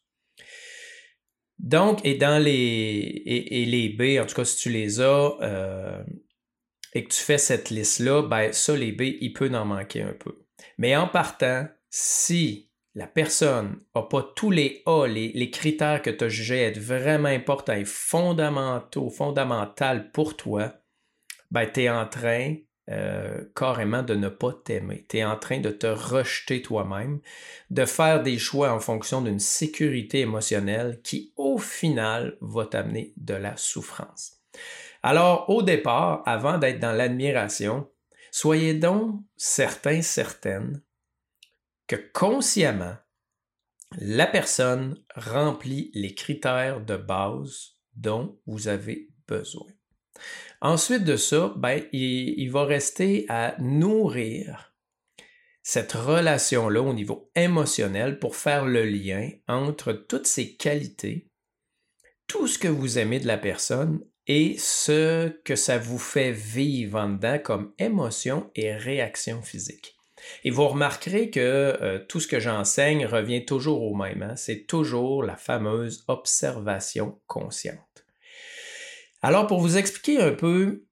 Donc, 1.57 2.05
et 2.05 2.15
dans 2.15 2.41
les, 2.41 3.23
et, 3.25 3.65
les 3.65 3.89
B, 3.89 4.21
en 4.21 4.27
tout 4.27 4.35
cas, 4.35 4.45
si 4.45 4.57
tu 4.57 4.69
les 4.69 5.01
as 5.01 5.37
euh, 5.41 6.03
et 6.95 7.03
que 7.03 7.09
tu 7.09 7.21
fais 7.21 7.37
cette 7.37 7.69
liste-là, 7.69 8.23
ben 8.23 8.53
ça, 8.53 8.75
les 8.75 8.93
B, 8.93 9.01
il 9.19 9.33
peut 9.33 9.53
en 9.53 9.65
manquer 9.65 10.01
un 10.01 10.13
peu. 10.13 10.45
Mais 10.77 10.95
en 10.95 11.07
partant, 11.07 11.67
si 11.89 12.71
la 12.95 13.05
personne 13.05 13.81
n'a 13.93 14.01
pas 14.01 14.31
tous 14.35 14.49
les 14.49 14.81
A, 14.85 15.05
les, 15.05 15.51
critères 15.51 16.01
que 16.01 16.09
tu 16.09 16.23
as 16.23 16.29
jugés 16.29 16.61
être 16.61 16.79
vraiment 16.79 17.27
importants 17.27 17.73
et 17.73 17.83
fondamentaux, 17.83 19.09
fondamentaux 19.09 20.03
pour 20.13 20.37
toi, 20.37 20.73
ben, 21.51 21.69
tu 21.69 21.81
es 21.81 21.89
en 21.89 22.07
train 22.07 22.55
euh, 22.89 23.43
carrément 23.55 24.01
de 24.01 24.15
ne 24.15 24.29
pas 24.29 24.53
t'aimer. 24.53 25.05
Tu 25.09 25.17
es 25.17 25.25
en 25.25 25.37
train 25.37 25.59
de 25.59 25.71
te 25.71 25.87
rejeter 25.87 26.61
toi-même, 26.61 27.19
de 27.71 27.83
faire 27.83 28.23
des 28.23 28.37
choix 28.37 28.71
en 28.71 28.79
fonction 28.79 29.21
d'une 29.21 29.39
sécurité 29.39 30.21
émotionnelle 30.21 31.01
qui, 31.03 31.33
au 31.35 31.57
final, 31.57 32.37
va 32.39 32.65
t'amener 32.65 33.11
de 33.17 33.33
la 33.33 33.57
souffrance. 33.57 34.44
Alors, 35.03 35.49
au 35.49 35.61
départ, 35.61 36.23
avant 36.25 36.57
d'être 36.57 36.79
dans 36.79 36.91
l'admiration, 36.91 37.89
soyez 38.31 38.73
donc 38.73 39.21
certains, 39.35 40.01
certaines 40.01 40.81
que 41.87 41.95
consciemment, 42.13 42.95
la 43.97 44.27
personne 44.27 44.97
remplit 45.15 45.91
les 45.93 46.15
critères 46.15 46.81
de 46.81 46.97
base 46.97 47.75
dont 47.95 48.39
vous 48.45 48.67
avez 48.67 49.09
besoin. 49.27 49.67
Ensuite 50.61 51.03
de 51.03 51.17
ça, 51.17 51.53
ben, 51.57 51.83
il, 51.91 52.49
va 52.49 52.65
rester 52.65 53.25
à 53.29 53.55
nourrir 53.59 54.73
cette 55.61 55.93
relation-là 55.93 56.81
au 56.81 56.93
niveau 56.93 57.31
émotionnel 57.35 58.19
pour 58.19 58.35
faire 58.35 58.65
le 58.65 58.85
lien 58.85 59.29
entre 59.47 59.93
toutes 59.93 60.27
ces 60.27 60.55
qualités, 60.55 61.29
tout 62.27 62.47
ce 62.47 62.57
que 62.57 62.67
vous 62.67 62.97
aimez 62.97 63.19
de 63.19 63.27
la 63.27 63.37
personne 63.37 64.03
et 64.27 64.55
ce 64.57 65.29
que 65.43 65.55
ça 65.55 65.77
vous 65.77 65.99
fait 65.99 66.31
vivre 66.31 66.99
en 66.99 67.09
dedans 67.09 67.39
comme 67.39 67.73
émotion 67.77 68.49
et 68.55 68.73
réaction 68.73 69.41
physique. 69.41 69.95
Et 70.43 70.49
vous 70.49 70.67
remarquerez 70.67 71.29
que 71.29 71.39
euh, 71.39 71.99
tout 72.07 72.19
ce 72.19 72.27
que 72.27 72.39
j'enseigne 72.39 73.05
revient 73.05 73.45
toujours 73.45 73.83
au 73.83 73.95
même. 73.95 74.23
Hein. 74.23 74.35
C'est 74.35 74.65
toujours 74.65 75.23
la 75.23 75.35
fameuse 75.35 76.03
observation 76.07 77.19
consciente. 77.27 77.77
Alors, 79.21 79.47
pour 79.47 79.59
vous 79.59 79.77
expliquer 79.77 80.19
un 80.19 80.31
peu 80.31 80.85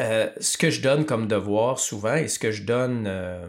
euh, 0.00 0.30
ce 0.40 0.56
que 0.56 0.70
je 0.70 0.80
donne 0.80 1.04
comme 1.04 1.28
devoir 1.28 1.78
souvent 1.78 2.16
et 2.16 2.28
ce 2.28 2.38
que 2.38 2.50
je 2.50 2.64
donne 2.64 3.06
euh, 3.06 3.48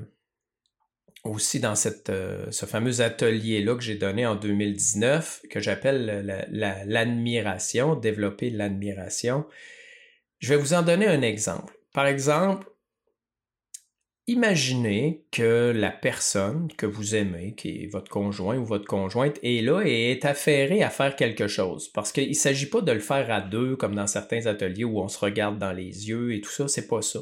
aussi 1.23 1.59
dans 1.59 1.75
cette, 1.75 2.09
euh, 2.09 2.45
ce 2.51 2.65
fameux 2.65 3.01
atelier-là 3.01 3.75
que 3.75 3.83
j'ai 3.83 3.95
donné 3.95 4.25
en 4.25 4.35
2019, 4.35 5.43
que 5.49 5.59
j'appelle 5.59 6.47
l'admiration, 6.49 7.95
développer 7.95 8.49
l'admiration, 8.49 9.45
je 10.39 10.53
vais 10.53 10.59
vous 10.59 10.73
en 10.73 10.81
donner 10.81 11.07
un 11.07 11.21
exemple. 11.21 11.73
Par 11.93 12.07
exemple, 12.07 12.67
Imaginez 14.27 15.25
que 15.31 15.73
la 15.75 15.91
personne 15.91 16.69
que 16.77 16.85
vous 16.85 17.13
aimez, 17.13 17.55
qui 17.55 17.83
est 17.83 17.87
votre 17.87 18.09
conjoint 18.09 18.57
ou 18.57 18.63
votre 18.63 18.85
conjointe, 18.85 19.37
est 19.43 19.61
là 19.61 19.81
et 19.81 20.11
est 20.11 20.23
affairée 20.23 20.81
à 20.81 20.89
faire 20.89 21.17
quelque 21.17 21.47
chose. 21.47 21.89
Parce 21.89 22.13
qu'il 22.13 22.29
ne 22.29 22.33
s'agit 22.33 22.67
pas 22.67 22.79
de 22.79 22.93
le 22.93 23.01
faire 23.01 23.29
à 23.29 23.41
deux, 23.41 23.75
comme 23.75 23.95
dans 23.95 24.07
certains 24.07 24.45
ateliers 24.45 24.85
où 24.85 25.01
on 25.01 25.09
se 25.09 25.19
regarde 25.19 25.59
dans 25.59 25.73
les 25.73 26.07
yeux 26.07 26.33
et 26.33 26.39
tout 26.39 26.49
ça, 26.49 26.69
c'est 26.69 26.87
pas 26.87 27.01
ça. 27.01 27.19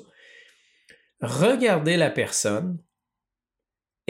Regardez 1.21 1.97
la 1.97 2.11
personne 2.11 2.77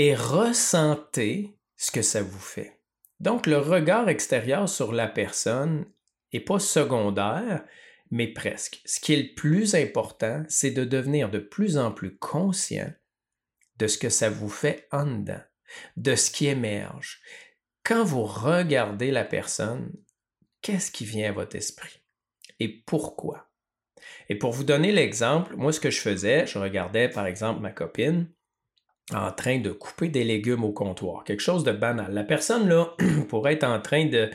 et 0.01 0.15
ressentez 0.15 1.55
ce 1.77 1.91
que 1.91 2.01
ça 2.01 2.24
vous 2.24 2.39
fait. 2.39 2.79
Donc, 3.20 3.46
le 3.46 3.60
regard 3.60 4.10
extérieur 4.10 4.67
sur 4.67 4.93
la 4.93 5.08
personne 5.08 5.86
n'est 6.34 6.39
pas 6.39 6.58
secondaire, 6.58 7.63
mais 8.10 8.25
presque. 8.25 8.81
Ce 8.86 9.00
qui 9.00 9.13
est 9.13 9.22
le 9.22 9.36
plus 9.36 9.75
important, 9.75 10.43
c'est 10.50 10.72
de 10.72 10.86
devenir 10.86 11.29
de 11.29 11.38
plus 11.38 11.77
en 11.77 11.91
plus 11.91 12.17
conscient 12.17 12.91
de 13.77 13.86
ce 13.86 14.00
que 14.00 14.10
ça 14.10 14.31
vous 14.31 14.50
fait 14.50 14.88
en 14.91 15.05
dedans, 15.05 15.43
de 15.98 16.15
ce 16.15 16.31
qui 16.31 16.48
émerge. 16.48 17.22
Quand 17.84 18.03
vous 18.03 18.24
regardez 18.24 19.12
la 19.12 19.24
personne, 19.24 19.93
qu'est-ce 20.63 20.89
qui 20.89 21.05
vient 21.05 21.29
à 21.29 21.34
votre 21.34 21.55
esprit 21.55 22.01
et 22.60 22.70
pourquoi? 22.88 23.51
Et 24.29 24.36
pour 24.36 24.51
vous 24.51 24.63
donner 24.63 24.91
l'exemple, 24.91 25.55
moi, 25.58 25.72
ce 25.72 25.79
que 25.79 25.91
je 25.91 26.01
faisais, 26.01 26.48
je 26.48 26.58
regardais 26.58 27.08
par 27.08 27.27
exemple 27.27 27.62
ma 27.62 27.72
copine 27.72 28.31
en 29.13 29.31
train 29.31 29.60
de 29.60 29.72
couper 29.72 30.08
des 30.08 30.24
légumes 30.24 30.63
au 30.63 30.72
comptoir, 30.72 31.24
quelque 31.24 31.41
chose 31.41 31.63
de 31.63 31.72
banal. 31.72 32.13
La 32.13 32.24
personne, 32.24 32.70
là, 32.70 32.96
pourrait 33.29 33.53
être 33.53 33.63
en 33.63 33.81
train 33.81 34.05
de 34.05 34.29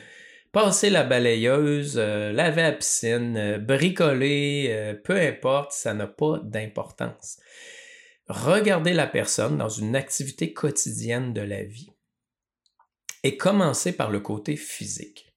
passer 0.52 0.90
la 0.90 1.04
balayeuse, 1.04 1.99
euh, 1.99 2.32
laver 2.32 2.62
la 2.62 2.73
piscine, 2.73 3.37
euh, 3.37 3.58
bricoler, 3.58 4.68
euh, 4.70 4.94
peu 4.94 5.20
importe, 5.20 5.73
ça 5.73 5.94
n'a 5.94 6.06
pas 6.06 6.38
d'importance. 6.42 7.38
Regardez 8.28 8.92
la 8.92 9.06
personne 9.06 9.58
dans 9.58 9.68
une 9.68 9.94
activité 9.94 10.52
quotidienne 10.52 11.32
de 11.32 11.42
la 11.42 11.62
vie 11.62 11.92
et 13.23 13.37
commencez 13.37 13.92
par 13.92 14.11
le 14.11 14.20
côté 14.20 14.56
physique. 14.56 15.37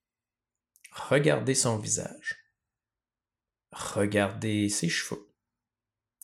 Regardez 0.92 1.54
son 1.54 1.78
visage. 1.78 2.38
Regardez 3.72 4.70
ses 4.70 4.90
cheveux. 4.90 5.30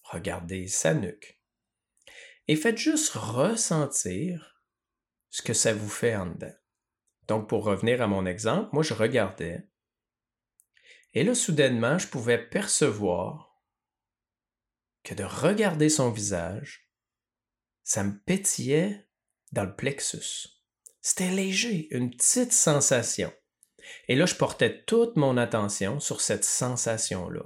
Regardez 0.03 0.67
sa 0.67 0.93
nuque. 0.93 1.34
Et 2.47 2.55
faites 2.55 2.77
juste 2.77 3.13
ressentir 3.13 4.63
ce 5.29 5.41
que 5.41 5.53
ça 5.53 5.73
vous 5.73 5.89
fait 5.89 6.15
en 6.15 6.27
dedans. 6.27 6.53
Donc, 7.27 7.49
pour 7.49 7.63
revenir 7.63 8.01
à 8.01 8.07
mon 8.07 8.25
exemple, 8.25 8.69
moi, 8.73 8.83
je 8.83 8.93
regardais. 8.93 9.67
Et 11.13 11.23
là, 11.23 11.33
soudainement, 11.33 11.97
je 11.97 12.07
pouvais 12.07 12.37
percevoir 12.37 13.61
que 15.03 15.13
de 15.13 15.23
regarder 15.23 15.89
son 15.89 16.11
visage, 16.11 16.91
ça 17.83 18.03
me 18.03 18.17
pétillait 18.17 19.07
dans 19.51 19.63
le 19.63 19.75
plexus. 19.75 20.49
C'était 21.01 21.29
léger, 21.29 21.87
une 21.95 22.11
petite 22.11 22.51
sensation. 22.51 23.31
Et 24.07 24.15
là, 24.15 24.25
je 24.25 24.35
portais 24.35 24.83
toute 24.85 25.15
mon 25.15 25.37
attention 25.37 25.99
sur 25.99 26.21
cette 26.21 26.43
sensation-là, 26.43 27.43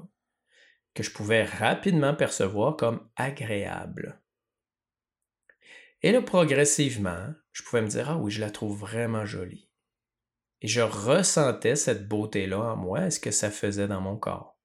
que 0.94 1.04
je 1.04 1.12
pouvais 1.12 1.44
rapidement 1.44 2.16
percevoir 2.16 2.78
comme 2.78 3.10
agréable. 3.18 4.22
Et 6.02 6.12
là, 6.12 6.22
progressivement, 6.22 7.34
je 7.52 7.64
pouvais 7.64 7.82
me 7.82 7.88
dire, 7.88 8.10
ah 8.10 8.18
oui, 8.18 8.32
je 8.32 8.40
la 8.40 8.52
trouve 8.52 8.80
vraiment 8.80 9.26
jolie. 9.26 9.70
Et 10.62 10.68
je 10.68 10.82
ressentais 10.82 11.76
cette 11.76 12.08
beauté-là 12.08 12.60
en 12.60 12.76
moi 12.76 13.08
et 13.08 13.12
ce 13.12 13.20
que 13.20 13.32
ça 13.32 13.52
faisait 13.52 13.88
dans 13.88 14.02
mon 14.02 14.18
corps. 14.18 14.58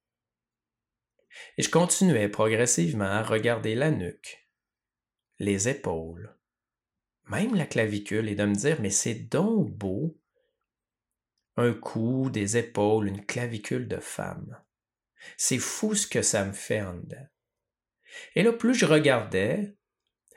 Et 1.57 1.63
je 1.63 1.71
continuais 1.71 2.29
progressivement 2.29 3.05
à 3.05 3.23
regarder 3.23 3.75
la 3.75 3.91
nuque, 3.91 4.49
les 5.39 5.69
épaules, 5.69 6.37
même 7.29 7.55
la 7.55 7.67
clavicule, 7.67 8.29
et 8.29 8.35
de 8.35 8.45
me 8.45 8.55
dire, 8.55 8.81
mais 8.81 8.91
c'est 8.91 9.15
donc 9.15 9.71
beau, 9.71 10.21
un 11.57 11.73
cou, 11.73 12.31
des 12.31 12.57
épaules, 12.57 13.09
une 13.09 13.25
clavicule 13.25 13.89
de 13.89 13.99
femme. 13.99 14.61
C'est 15.37 15.59
fou 15.59 15.95
ce 15.95 16.07
que 16.07 16.23
ça 16.23 16.45
me 16.45 16.53
fait 16.53 16.83
en 16.83 16.95
dedans. 16.95 17.27
Et 18.35 18.43
là, 18.43 18.53
plus 18.53 18.75
je 18.75 18.87
regardais, 18.87 19.77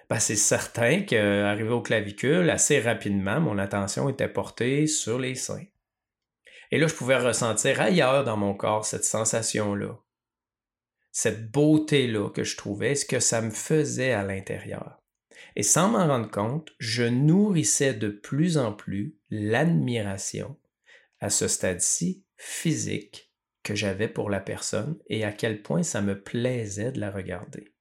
ben, 0.10 0.20
c'est 0.20 0.36
certain 0.38 1.02
qu'arrivé 1.02 1.70
au 1.70 1.82
clavicule, 1.82 2.50
assez 2.50 2.80
rapidement, 2.80 3.42
mon 3.42 3.58
attention 3.58 4.08
était 4.08 4.30
portée 4.30 4.88
sur 4.88 5.20
les 5.20 5.36
seins. 5.36 5.66
Et 6.72 6.78
là, 6.78 6.88
je 6.88 6.96
pouvais 6.96 7.18
ressentir 7.18 7.82
ailleurs 7.82 8.24
dans 8.24 8.38
mon 8.38 8.54
corps 8.54 8.86
cette 8.86 9.06
sensation-là, 9.06 9.98
cette 11.12 11.52
beauté-là 11.52 12.30
que 12.30 12.44
je 12.44 12.58
trouvais, 12.58 12.96
ce 12.96 13.06
que 13.06 13.20
ça 13.20 13.42
me 13.42 13.52
faisait 13.52 14.14
à 14.14 14.24
l'intérieur. 14.24 15.02
Et 15.56 15.64
sans 15.64 15.90
m'en 15.90 16.08
rendre 16.08 16.30
compte, 16.30 16.72
je 16.80 17.04
nourrissais 17.04 17.94
de 17.94 18.10
plus 18.10 18.58
en 18.58 18.74
plus 18.74 19.18
l'admiration 19.30 20.58
à 21.20 21.30
ce 21.30 21.48
stade-ci 21.48 22.26
physique 22.38 23.34
que 23.64 23.76
j'avais 23.76 24.08
pour 24.08 24.30
la 24.30 24.40
personne 24.40 24.98
et 25.08 25.26
à 25.26 25.32
quel 25.32 25.62
point 25.62 25.84
ça 25.84 26.02
me 26.02 26.22
plaisait 26.22 26.92
de 26.92 27.00
la 27.00 27.12
regarder. 27.12 27.74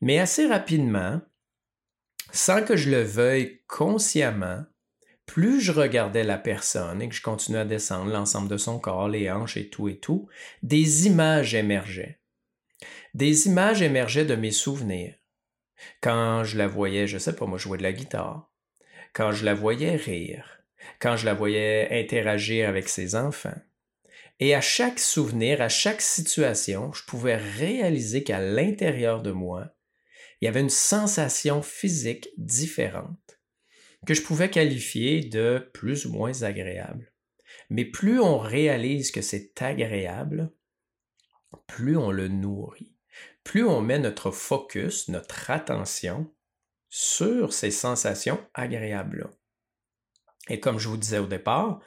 Mais 0.00 0.18
assez 0.18 0.46
rapidement, 0.46 1.20
sans 2.32 2.64
que 2.64 2.76
je 2.76 2.90
le 2.90 3.02
veuille 3.02 3.60
consciemment, 3.66 4.64
plus 5.26 5.60
je 5.60 5.72
regardais 5.72 6.24
la 6.24 6.38
personne 6.38 7.00
et 7.02 7.08
que 7.08 7.14
je 7.14 7.22
continuais 7.22 7.60
à 7.60 7.64
descendre 7.64 8.10
l'ensemble 8.10 8.48
de 8.48 8.56
son 8.56 8.78
corps, 8.78 9.08
les 9.08 9.30
hanches 9.30 9.56
et 9.56 9.68
tout 9.68 9.88
et 9.88 9.98
tout, 9.98 10.28
des 10.62 11.06
images 11.06 11.54
émergeaient. 11.54 12.18
Des 13.14 13.46
images 13.46 13.82
émergeaient 13.82 14.24
de 14.24 14.34
mes 14.34 14.50
souvenirs. 14.50 15.14
quand 16.02 16.44
je 16.44 16.58
la 16.58 16.66
voyais, 16.66 17.06
je 17.06 17.16
sais 17.16 17.34
pas 17.34 17.46
moi, 17.46 17.58
jouer 17.58 17.78
de 17.78 17.82
la 17.82 17.92
guitare, 17.92 18.50
quand 19.12 19.32
je 19.32 19.44
la 19.44 19.54
voyais 19.54 19.96
rire, 19.96 20.62
quand 20.98 21.16
je 21.16 21.26
la 21.26 21.34
voyais 21.34 21.88
interagir 21.90 22.68
avec 22.68 22.88
ses 22.88 23.14
enfants. 23.14 23.58
Et 24.40 24.54
à 24.54 24.60
chaque 24.60 24.98
souvenir, 24.98 25.60
à 25.62 25.68
chaque 25.68 26.00
situation, 26.00 26.92
je 26.92 27.04
pouvais 27.04 27.36
réaliser 27.36 28.24
qu'à 28.24 28.40
l'intérieur 28.40 29.22
de 29.22 29.32
moi, 29.32 29.74
il 30.40 30.46
y 30.46 30.48
avait 30.48 30.60
une 30.60 30.70
sensation 30.70 31.62
physique 31.62 32.28
différente 32.36 33.40
que 34.06 34.14
je 34.14 34.22
pouvais 34.22 34.50
qualifier 34.50 35.20
de 35.20 35.70
plus 35.74 36.06
ou 36.06 36.12
moins 36.12 36.42
agréable. 36.42 37.12
Mais 37.68 37.84
plus 37.84 38.20
on 38.20 38.38
réalise 38.38 39.10
que 39.10 39.22
c'est 39.22 39.60
agréable, 39.62 40.52
plus 41.66 41.96
on 41.96 42.10
le 42.10 42.28
nourrit, 42.28 42.96
plus 43.44 43.64
on 43.64 43.80
met 43.80 43.98
notre 43.98 44.30
focus, 44.30 45.08
notre 45.08 45.50
attention 45.50 46.32
sur 46.88 47.52
ces 47.52 47.70
sensations 47.70 48.44
agréables-là. 48.54 49.30
Et 50.48 50.58
comme 50.58 50.78
je 50.78 50.88
vous 50.88 50.96
disais 50.96 51.18
au 51.18 51.26
départ, 51.26 51.80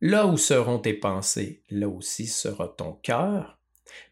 là 0.00 0.26
où 0.26 0.36
seront 0.36 0.78
tes 0.78 0.94
pensées, 0.94 1.64
là 1.70 1.88
aussi 1.88 2.26
sera 2.26 2.68
ton 2.68 2.94
cœur. 2.94 3.57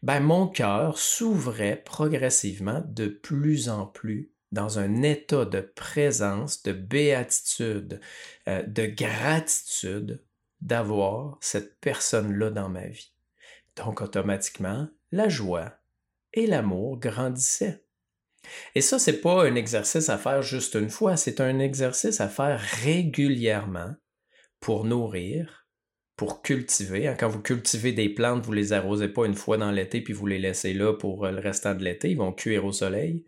Ben, 0.03 0.19
mon 0.19 0.47
cœur 0.47 0.97
s'ouvrait 0.97 1.81
progressivement 1.83 2.83
de 2.87 3.07
plus 3.07 3.69
en 3.69 3.85
plus 3.85 4.31
dans 4.51 4.79
un 4.79 5.01
état 5.03 5.45
de 5.45 5.59
présence, 5.59 6.63
de 6.63 6.71
béatitude, 6.71 7.99
euh, 8.47 8.63
de 8.63 8.85
gratitude 8.85 10.23
d'avoir 10.61 11.37
cette 11.41 11.79
personne-là 11.79 12.49
dans 12.49 12.69
ma 12.69 12.87
vie. 12.87 13.13
Donc 13.75 14.01
automatiquement, 14.01 14.87
la 15.11 15.29
joie 15.29 15.73
et 16.33 16.47
l'amour 16.47 16.97
grandissaient. 16.97 17.83
Et 18.75 18.81
ça, 18.81 18.97
c'est 18.97 19.21
pas 19.21 19.45
un 19.45 19.55
exercice 19.55 20.09
à 20.09 20.17
faire 20.17 20.41
juste 20.41 20.75
une 20.75 20.89
fois, 20.89 21.17
c'est 21.17 21.41
un 21.41 21.59
exercice 21.59 22.21
à 22.21 22.29
faire 22.29 22.59
régulièrement 22.59 23.93
pour 24.59 24.85
nourrir, 24.85 25.66
pour 26.17 26.41
cultiver. 26.41 27.07
Hein, 27.07 27.15
quand 27.17 27.29
vous 27.29 27.41
cultivez 27.41 27.93
des 27.93 28.09
plantes, 28.09 28.43
vous 28.43 28.51
les 28.51 28.73
arrosez 28.73 29.07
pas 29.07 29.25
une 29.25 29.35
fois 29.35 29.57
dans 29.57 29.71
l'été 29.71 30.01
puis 30.01 30.13
vous 30.13 30.25
les 30.25 30.39
laissez 30.39 30.73
là 30.73 30.93
pour 30.93 31.25
euh, 31.25 31.31
le 31.31 31.39
restant 31.39 31.75
de 31.75 31.83
l'été, 31.83 32.09
ils 32.09 32.17
vont 32.17 32.33
cuire 32.33 32.65
au 32.65 32.73
soleil. 32.73 33.23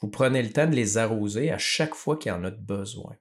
Vous 0.00 0.08
prenez 0.08 0.42
le 0.42 0.50
temps 0.50 0.66
de 0.66 0.76
les 0.76 0.98
arroser 0.98 1.50
à 1.50 1.58
chaque 1.58 1.94
fois 1.94 2.16
qu'il 2.16 2.30
y 2.30 2.34
en 2.34 2.44
a 2.44 2.50
besoin. 2.50 3.16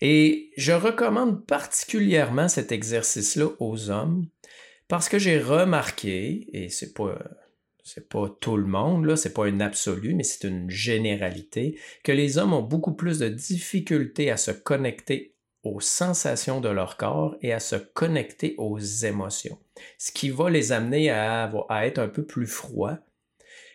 Et 0.00 0.50
je 0.56 0.72
recommande 0.72 1.46
particulièrement 1.46 2.48
cet 2.48 2.72
exercice-là 2.72 3.48
aux 3.60 3.90
hommes 3.90 4.26
parce 4.88 5.08
que 5.08 5.18
j'ai 5.18 5.38
remarqué, 5.38 6.48
et 6.52 6.68
c'est 6.68 6.92
pas 6.92 7.18
c'est 7.82 8.08
pas 8.08 8.28
tout 8.40 8.56
le 8.56 8.66
monde, 8.66 9.04
là, 9.04 9.16
c'est 9.16 9.32
pas 9.32 9.46
une 9.46 9.62
absolu, 9.62 10.14
mais 10.14 10.24
c'est 10.24 10.48
une 10.48 10.68
généralité, 10.68 11.78
que 12.02 12.10
les 12.10 12.36
hommes 12.36 12.52
ont 12.52 12.62
beaucoup 12.62 12.94
plus 12.94 13.20
de 13.20 13.28
difficultés 13.28 14.28
à 14.28 14.36
se 14.36 14.50
connecter 14.50 15.35
aux 15.66 15.80
sensations 15.80 16.60
de 16.60 16.68
leur 16.68 16.96
corps 16.96 17.36
et 17.42 17.52
à 17.52 17.60
se 17.60 17.76
connecter 17.76 18.54
aux 18.58 18.78
émotions, 18.78 19.58
ce 19.98 20.12
qui 20.12 20.30
va 20.30 20.50
les 20.50 20.72
amener 20.72 21.10
à, 21.10 21.50
être 21.86 21.98
un 21.98 22.08
peu 22.08 22.24
plus 22.24 22.46
froids. 22.46 22.98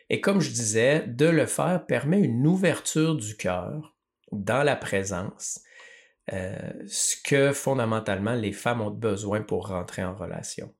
Et 0.10 0.22
comme 0.22 0.42
je 0.42 0.52
disais, 0.52 1.06
de 1.08 1.28
le 1.28 1.46
faire 1.46 1.86
permet 1.86 2.20
une 2.20 2.46
ouverture 2.46 3.16
du 3.16 3.38
cœur 3.38 3.96
dans 4.32 4.64
la 4.64 4.76
présence, 4.76 5.62
euh, 6.34 6.56
ce 6.88 7.16
que 7.24 7.52
fondamentalement 7.52 8.36
les 8.36 8.52
femmes 8.52 8.82
ont 8.82 8.92
besoin 8.92 9.42
pour 9.42 9.68
rentrer 9.68 10.04
en 10.04 10.16
relation. 10.16 10.74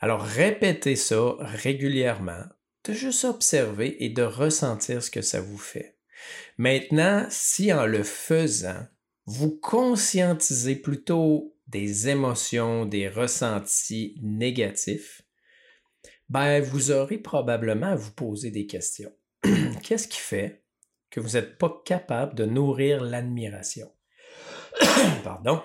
Alors 0.00 0.22
répétez 0.22 0.96
ça 0.96 1.36
régulièrement, 1.38 2.44
de 2.84 2.92
juste 2.92 3.24
observer 3.24 4.04
et 4.04 4.08
de 4.08 4.22
ressentir 4.22 5.02
ce 5.02 5.10
que 5.10 5.22
ça 5.22 5.40
vous 5.40 5.58
fait. 5.58 5.96
Maintenant, 6.58 7.26
si 7.30 7.72
en 7.72 7.86
le 7.86 8.02
faisant, 8.02 8.86
vous 9.26 9.56
conscientisez 9.58 10.76
plutôt 10.76 11.56
des 11.66 12.08
émotions, 12.08 12.86
des 12.86 13.08
ressentis 13.08 14.18
négatifs, 14.22 15.22
ben 16.28 16.60
vous 16.60 16.90
aurez 16.90 17.18
probablement 17.18 17.88
à 17.88 17.96
vous 17.96 18.12
poser 18.12 18.50
des 18.50 18.66
questions. 18.66 19.12
Qu'est-ce 19.82 20.08
qui 20.08 20.18
fait 20.18 20.64
que 21.10 21.20
vous 21.20 21.30
n'êtes 21.30 21.58
pas 21.58 21.82
capable 21.84 22.34
de 22.34 22.44
nourrir 22.44 23.02
l'admiration? 23.02 23.90
Pardon. 25.24 25.62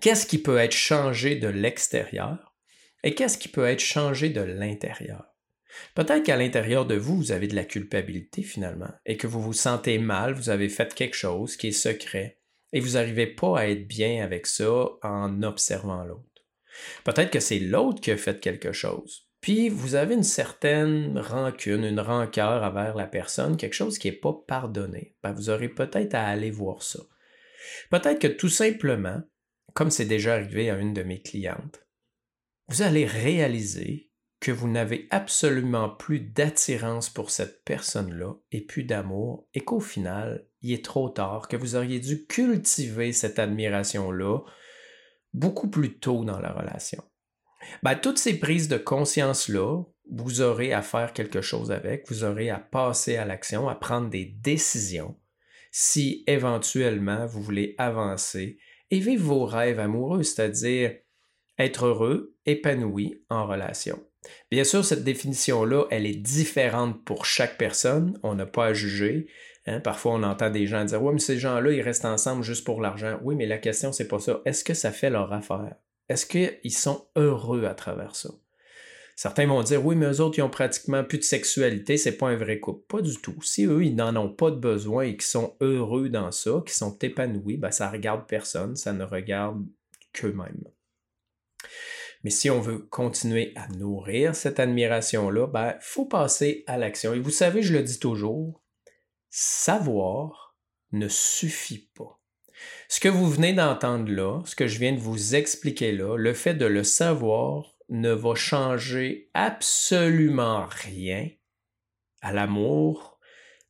Qu'est-ce 0.00 0.26
qui 0.26 0.38
peut 0.38 0.58
être 0.58 0.72
changé 0.72 1.36
de 1.36 1.48
l'extérieur 1.48 2.54
et 3.04 3.14
qu'est-ce 3.14 3.36
qui 3.36 3.48
peut 3.48 3.66
être 3.66 3.80
changé 3.80 4.30
de 4.30 4.40
l'intérieur? 4.40 5.26
Peut-être 5.94 6.22
qu'à 6.22 6.36
l'intérieur 6.36 6.86
de 6.86 6.94
vous, 6.94 7.16
vous 7.16 7.32
avez 7.32 7.48
de 7.48 7.56
la 7.56 7.64
culpabilité 7.64 8.42
finalement, 8.42 8.92
et 9.06 9.16
que 9.16 9.26
vous 9.26 9.42
vous 9.42 9.52
sentez 9.52 9.98
mal, 9.98 10.34
vous 10.34 10.50
avez 10.50 10.68
fait 10.68 10.94
quelque 10.94 11.16
chose 11.16 11.56
qui 11.56 11.68
est 11.68 11.72
secret, 11.72 12.38
et 12.72 12.80
vous 12.80 12.92
n'arrivez 12.92 13.26
pas 13.26 13.58
à 13.58 13.66
être 13.66 13.86
bien 13.86 14.24
avec 14.24 14.46
ça 14.46 14.86
en 15.02 15.42
observant 15.42 16.04
l'autre. 16.04 16.22
Peut-être 17.04 17.30
que 17.30 17.40
c'est 17.40 17.58
l'autre 17.58 18.00
qui 18.00 18.10
a 18.10 18.16
fait 18.16 18.40
quelque 18.40 18.72
chose, 18.72 19.28
puis 19.42 19.68
vous 19.68 19.96
avez 19.96 20.14
une 20.14 20.22
certaine 20.22 21.18
rancune, 21.18 21.84
une 21.84 22.00
rancœur 22.00 22.62
envers 22.62 22.94
la 22.94 23.08
personne, 23.08 23.56
quelque 23.56 23.74
chose 23.74 23.98
qui 23.98 24.08
n'est 24.08 24.16
pas 24.16 24.32
pardonné. 24.46 25.16
Ben, 25.22 25.32
vous 25.32 25.50
aurez 25.50 25.68
peut-être 25.68 26.14
à 26.14 26.26
aller 26.26 26.52
voir 26.52 26.82
ça. 26.82 27.00
Peut-être 27.90 28.20
que 28.20 28.28
tout 28.28 28.48
simplement, 28.48 29.20
comme 29.74 29.90
c'est 29.90 30.04
déjà 30.04 30.34
arrivé 30.34 30.70
à 30.70 30.76
une 30.76 30.94
de 30.94 31.02
mes 31.02 31.20
clientes, 31.20 31.84
vous 32.68 32.82
allez 32.82 33.04
réaliser 33.04 34.10
que 34.38 34.52
vous 34.52 34.68
n'avez 34.68 35.08
absolument 35.10 35.90
plus 35.90 36.20
d'attirance 36.20 37.10
pour 37.10 37.30
cette 37.30 37.64
personne-là 37.64 38.34
et 38.52 38.60
plus 38.60 38.84
d'amour 38.84 39.48
et 39.54 39.60
qu'au 39.60 39.80
final, 39.80 40.46
il 40.62 40.72
est 40.72 40.84
trop 40.84 41.08
tard, 41.08 41.48
que 41.48 41.56
vous 41.56 41.76
auriez 41.76 42.00
dû 42.00 42.26
cultiver 42.26 43.12
cette 43.12 43.38
admiration-là 43.38 44.40
beaucoup 45.32 45.68
plus 45.68 45.98
tôt 45.98 46.24
dans 46.24 46.40
la 46.40 46.52
relation. 46.52 47.02
Ben, 47.82 47.94
toutes 47.94 48.18
ces 48.18 48.38
prises 48.38 48.68
de 48.68 48.76
conscience-là, 48.76 49.82
vous 50.10 50.40
aurez 50.40 50.72
à 50.72 50.82
faire 50.82 51.12
quelque 51.12 51.40
chose 51.40 51.70
avec, 51.70 52.08
vous 52.08 52.24
aurez 52.24 52.50
à 52.50 52.58
passer 52.58 53.16
à 53.16 53.24
l'action, 53.24 53.68
à 53.68 53.74
prendre 53.74 54.10
des 54.10 54.24
décisions 54.24 55.16
si 55.70 56.22
éventuellement 56.26 57.26
vous 57.26 57.40
voulez 57.40 57.74
avancer 57.78 58.58
et 58.90 58.98
vivre 58.98 59.24
vos 59.24 59.46
rêves 59.46 59.80
amoureux, 59.80 60.22
c'est-à-dire 60.22 60.94
être 61.58 61.86
heureux, 61.86 62.36
épanoui 62.44 63.22
en 63.30 63.46
relation. 63.46 64.02
Bien 64.50 64.64
sûr, 64.64 64.84
cette 64.84 65.04
définition-là, 65.04 65.86
elle 65.90 66.06
est 66.06 66.14
différente 66.14 67.04
pour 67.04 67.24
chaque 67.24 67.58
personne. 67.58 68.18
On 68.22 68.34
n'a 68.34 68.46
pas 68.46 68.66
à 68.66 68.72
juger. 68.72 69.28
Hein. 69.66 69.80
Parfois, 69.80 70.12
on 70.12 70.22
entend 70.22 70.50
des 70.50 70.66
gens 70.66 70.84
dire 70.84 71.02
Oui, 71.02 71.14
mais 71.14 71.20
ces 71.20 71.38
gens-là, 71.38 71.72
ils 71.72 71.82
restent 71.82 72.04
ensemble 72.04 72.42
juste 72.42 72.64
pour 72.64 72.80
l'argent. 72.80 73.18
Oui, 73.22 73.34
mais 73.34 73.46
la 73.46 73.58
question, 73.58 73.92
c'est 73.92 74.08
pas 74.08 74.18
ça. 74.18 74.40
Est-ce 74.44 74.64
que 74.64 74.74
ça 74.74 74.90
fait 74.90 75.10
leur 75.10 75.32
affaire? 75.32 75.76
Est-ce 76.08 76.26
qu'ils 76.26 76.72
sont 76.72 77.06
heureux 77.16 77.64
à 77.64 77.74
travers 77.74 78.16
ça? 78.16 78.30
Certains 79.14 79.46
vont 79.46 79.62
dire 79.62 79.84
Oui, 79.84 79.94
mais 79.94 80.06
eux 80.06 80.20
autres, 80.20 80.38
ils 80.38 80.42
ont 80.42 80.50
pratiquement 80.50 81.04
plus 81.04 81.18
de 81.18 81.24
sexualité, 81.24 81.96
c'est 81.96 82.16
pas 82.16 82.28
un 82.28 82.36
vrai 82.36 82.58
couple. 82.58 82.84
Pas 82.88 83.02
du 83.02 83.16
tout. 83.18 83.40
Si 83.42 83.64
eux, 83.66 83.84
ils 83.84 83.94
n'en 83.94 84.16
ont 84.16 84.28
pas 84.28 84.50
de 84.50 84.56
besoin 84.56 85.04
et 85.04 85.12
qu'ils 85.12 85.22
sont 85.22 85.54
heureux 85.60 86.08
dans 86.08 86.32
ça, 86.32 86.62
qu'ils 86.64 86.74
sont 86.74 86.98
épanouis, 86.98 87.56
ben, 87.56 87.70
ça 87.70 87.90
regarde 87.90 88.26
personne, 88.26 88.74
ça 88.74 88.92
ne 88.92 89.04
regarde 89.04 89.64
qu'eux-mêmes. 90.12 90.64
Mais 92.24 92.30
si 92.30 92.50
on 92.50 92.60
veut 92.60 92.78
continuer 92.78 93.52
à 93.56 93.68
nourrir 93.68 94.34
cette 94.34 94.60
admiration-là, 94.60 95.46
il 95.48 95.52
ben, 95.52 95.74
faut 95.80 96.06
passer 96.06 96.64
à 96.66 96.78
l'action. 96.78 97.14
Et 97.14 97.18
vous 97.18 97.30
savez, 97.30 97.62
je 97.62 97.74
le 97.74 97.82
dis 97.82 97.98
toujours, 97.98 98.61
savoir 99.32 100.58
ne 100.92 101.08
suffit 101.08 101.90
pas. 101.94 102.20
Ce 102.88 103.00
que 103.00 103.08
vous 103.08 103.28
venez 103.28 103.54
d'entendre 103.54 104.12
là, 104.12 104.42
ce 104.44 104.54
que 104.54 104.66
je 104.66 104.78
viens 104.78 104.92
de 104.92 105.00
vous 105.00 105.34
expliquer 105.34 105.90
là, 105.90 106.16
le 106.16 106.34
fait 106.34 106.54
de 106.54 106.66
le 106.66 106.84
savoir 106.84 107.74
ne 107.88 108.12
va 108.12 108.34
changer 108.34 109.30
absolument 109.34 110.66
rien 110.66 111.30
à 112.20 112.32
l'amour, 112.32 113.18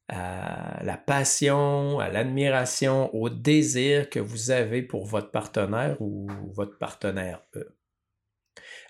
à 0.09 0.83
la 0.83 0.97
passion, 0.97 2.01
à 2.01 2.09
l'admiration, 2.09 3.15
au 3.15 3.31
désir 3.31 4.11
que 4.11 4.19
vous 4.19 4.51
avez 4.51 4.83
pour 4.83 5.07
votre 5.07 5.31
partenaire 5.31 5.97
ou 6.03 6.29
votre 6.53 6.77
partenaire 6.77 7.43
eux. 7.55 7.79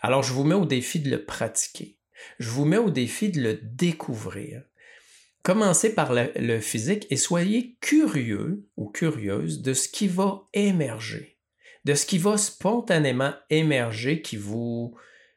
Alors, 0.00 0.22
je 0.22 0.32
vous 0.32 0.44
mets 0.44 0.54
au 0.54 0.66
défi 0.66 1.00
de 1.00 1.10
le 1.10 1.24
pratiquer. 1.24 1.98
Je 2.38 2.48
vous 2.48 2.64
mets 2.64 2.78
au 2.78 2.90
défi 2.90 3.30
de 3.30 3.40
le 3.40 3.54
découvrir. 3.54 4.64
Commencez 5.42 5.94
par 5.94 6.12
le, 6.14 6.60
physique 6.60 7.06
et 7.10 7.16
soyez 7.16 7.76
curieux 7.80 8.68
ou 8.76 8.88
curieuse 8.88 9.60
de 9.62 9.74
ce 9.74 9.88
qui 9.88 10.06
va 10.06 10.48
émerger, 10.52 11.38
de 11.84 11.94
ce 11.94 12.06
qui 12.06 12.18
va 12.18 12.38
spontanément 12.38 13.34
émerger 13.50 14.22
qui 14.22 14.36
vous 14.36 14.94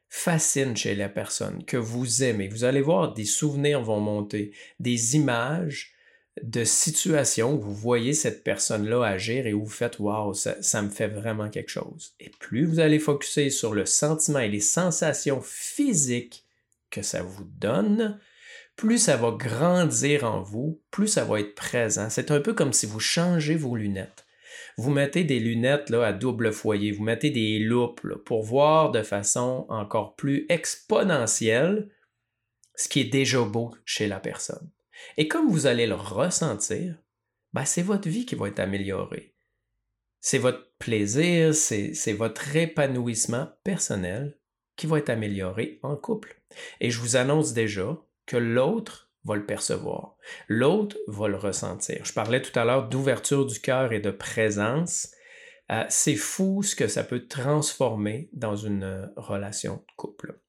fascine 0.08 0.78
chez 0.78 0.96
la 0.96 1.10
personne, 1.10 1.66
que 1.66 1.78
vous 1.78 2.24
aimez. 2.24 2.48
Vous 2.48 2.64
allez 2.64 2.82
voir, 2.82 3.14
des 3.14 3.26
souvenirs 3.26 3.82
vont 3.82 4.00
monter, 4.00 4.54
des 4.80 5.16
images, 5.16 5.96
de 6.42 6.64
situations 6.64 7.54
où 7.54 7.62
vous 7.62 7.74
voyez 7.74 8.14
cette 8.14 8.44
personne-là 8.44 9.04
agir 9.04 9.48
et 9.48 9.54
où 9.54 9.64
vous 9.64 9.70
faites 9.70 10.00
Waouh, 10.00 10.34
ça, 10.34 10.82
me 10.82 10.90
fait 10.90 11.08
vraiment 11.08 11.50
quelque 11.50 11.70
chose. 11.70 12.14
Et 12.20 12.30
plus 12.30 12.66
vous 12.66 12.80
allez 12.80 13.00
focuser 13.00 13.50
sur 13.50 13.74
le 13.74 13.86
sentiment 13.86 14.40
et 14.40 14.50
les 14.50 14.60
sensations 14.60 15.42
physiques 15.42 16.46
que 16.90 17.02
ça 17.02 17.24
vous 17.24 17.46
donne, 17.58 18.20
plus 18.76 18.98
ça 18.98 19.18
va 19.18 19.32
grandir 19.32 20.24
en 20.24 20.42
vous, 20.42 20.82
plus 20.92 21.08
ça 21.08 21.24
va 21.26 21.40
être 21.40 21.56
présent. 21.56 22.10
C'est 22.10 22.32
un 22.32 22.42
peu 22.42 22.54
comme 22.54 22.74
si 22.74 22.86
vous 22.86 23.00
changez 23.00 23.56
vos 23.56 23.76
lunettes. 23.76 24.26
Vous 24.78 24.92
mettez 24.92 25.24
des 25.24 25.40
lunettes 25.40 25.90
là, 25.90 26.06
à 26.06 26.14
double 26.14 26.52
foyer, 26.52 26.92
vous 26.92 27.04
mettez 27.04 27.30
des 27.30 27.60
loupes 27.60 28.06
pour 28.26 28.44
voir 28.44 28.92
de 28.92 29.04
façon 29.04 29.66
encore 29.70 30.16
plus 30.16 30.46
exponentielle 30.50 31.90
ce 32.76 32.90
qui 32.90 33.00
est 33.00 33.06
déjà 33.06 33.42
beau 33.42 33.74
chez 33.86 34.08
la 34.08 34.20
personne. 34.20 34.70
Et 35.18 35.28
comme 35.28 35.50
vous 35.50 35.66
allez 35.66 35.88
le 35.88 35.96
ressentir, 35.96 36.96
ben, 37.54 37.64
c'est 37.64 37.82
votre 37.82 38.10
vie 38.10 38.26
qui 38.26 38.36
va 38.36 38.50
être 38.50 38.60
améliorée. 38.60 39.34
C'est 40.20 40.40
votre 40.40 40.74
plaisir, 40.78 41.54
c'est 41.56 42.14
votre 42.14 42.56
épanouissement 42.56 43.48
personnel 43.64 44.38
qui 44.76 44.88
va 44.88 44.98
être 44.98 45.10
amélioré 45.10 45.80
en 45.84 45.96
couple. 45.96 46.42
Et 46.82 46.90
je 46.90 47.00
vous 47.00 47.16
annonce 47.16 47.54
déjà 47.54 47.98
que 48.26 48.38
l'autre 48.38 49.10
va 49.24 49.36
le 49.36 49.46
percevoir. 49.46 50.16
L'autre 50.48 50.98
va 51.08 51.28
le 51.28 51.38
ressentir. 51.38 52.06
Je 52.06 52.14
parlais 52.14 52.42
tout 52.42 52.58
à 52.58 52.66
l'heure 52.66 52.88
d'ouverture 52.88 53.46
du 53.46 53.60
cœur 53.60 53.92
et 53.92 54.00
de 54.00 54.12
présence. 54.12 55.10
Euh, 55.72 55.84
c'est 55.90 56.16
fou 56.16 56.62
ce 56.62 56.76
que 56.76 56.88
ça 56.88 57.04
peut 57.04 57.28
transformer 57.28 58.30
dans 58.34 58.56
une 58.56 59.12
relation 59.18 59.78
de 59.78 59.94
couple. 59.98 60.40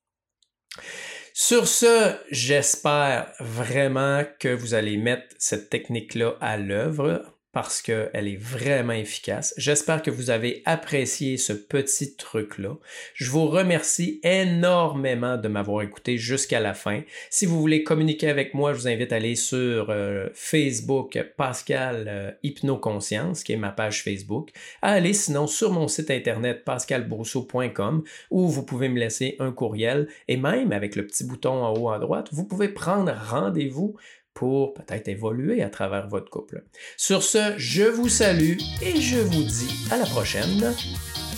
Sur 1.32 1.68
ce, 1.68 2.16
j'espère 2.30 3.32
vraiment 3.40 4.24
que 4.38 4.48
vous 4.48 4.74
allez 4.74 4.96
mettre 4.96 5.34
cette 5.38 5.70
technique-là 5.70 6.36
à 6.40 6.56
l'œuvre 6.56 7.35
parce 7.56 7.80
qu'elle 7.80 8.28
est 8.28 8.36
vraiment 8.36 8.92
efficace. 8.92 9.54
J'espère 9.56 10.02
que 10.02 10.10
vous 10.10 10.28
avez 10.28 10.60
apprécié 10.66 11.38
ce 11.38 11.54
petit 11.54 12.14
truc-là. 12.14 12.76
Je 13.14 13.30
vous 13.30 13.46
remercie 13.46 14.20
énormément 14.22 15.38
de 15.38 15.48
m'avoir 15.48 15.80
écouté 15.80 16.18
jusqu'à 16.18 16.60
la 16.60 16.74
fin. 16.74 17.00
Si 17.30 17.46
vous 17.46 17.58
voulez 17.58 17.82
communiquer 17.82 18.28
avec 18.28 18.52
moi, 18.52 18.74
je 18.74 18.80
vous 18.80 18.88
invite 18.88 19.10
à 19.10 19.16
aller 19.16 19.36
sur 19.36 19.88
euh, 19.88 20.28
Facebook 20.34 21.18
Pascal 21.38 22.04
euh, 22.08 22.30
Hypnoconscience, 22.42 23.42
qui 23.42 23.54
est 23.54 23.56
ma 23.56 23.70
page 23.70 24.02
Facebook. 24.02 24.50
À 24.82 24.90
aller 24.90 25.14
sinon 25.14 25.46
sur 25.46 25.72
mon 25.72 25.88
site 25.88 26.10
internet 26.10 26.62
pascalbrousseau.com 26.62 28.04
où 28.30 28.48
vous 28.48 28.66
pouvez 28.66 28.90
me 28.90 29.00
laisser 29.00 29.34
un 29.38 29.50
courriel 29.50 30.08
et 30.28 30.36
même 30.36 30.72
avec 30.72 30.94
le 30.94 31.06
petit 31.06 31.24
bouton 31.24 31.64
en 31.64 31.72
haut 31.72 31.88
à 31.88 31.98
droite, 32.00 32.28
vous 32.32 32.44
pouvez 32.44 32.68
prendre 32.68 33.14
rendez-vous 33.30 33.96
pour 34.36 34.74
peut-être 34.74 35.08
évoluer 35.08 35.62
à 35.62 35.70
travers 35.70 36.06
votre 36.06 36.30
couple. 36.30 36.62
Sur 36.96 37.22
ce, 37.22 37.54
je 37.56 37.82
vous 37.82 38.08
salue 38.08 38.58
et 38.82 39.00
je 39.00 39.18
vous 39.18 39.42
dis 39.42 39.88
à 39.90 39.96
la 39.96 40.04
prochaine 40.04 40.74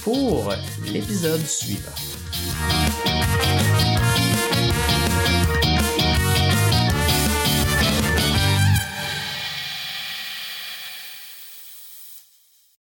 pour 0.03 0.53
l'épisode 0.93 1.41
suivant. 1.41 1.95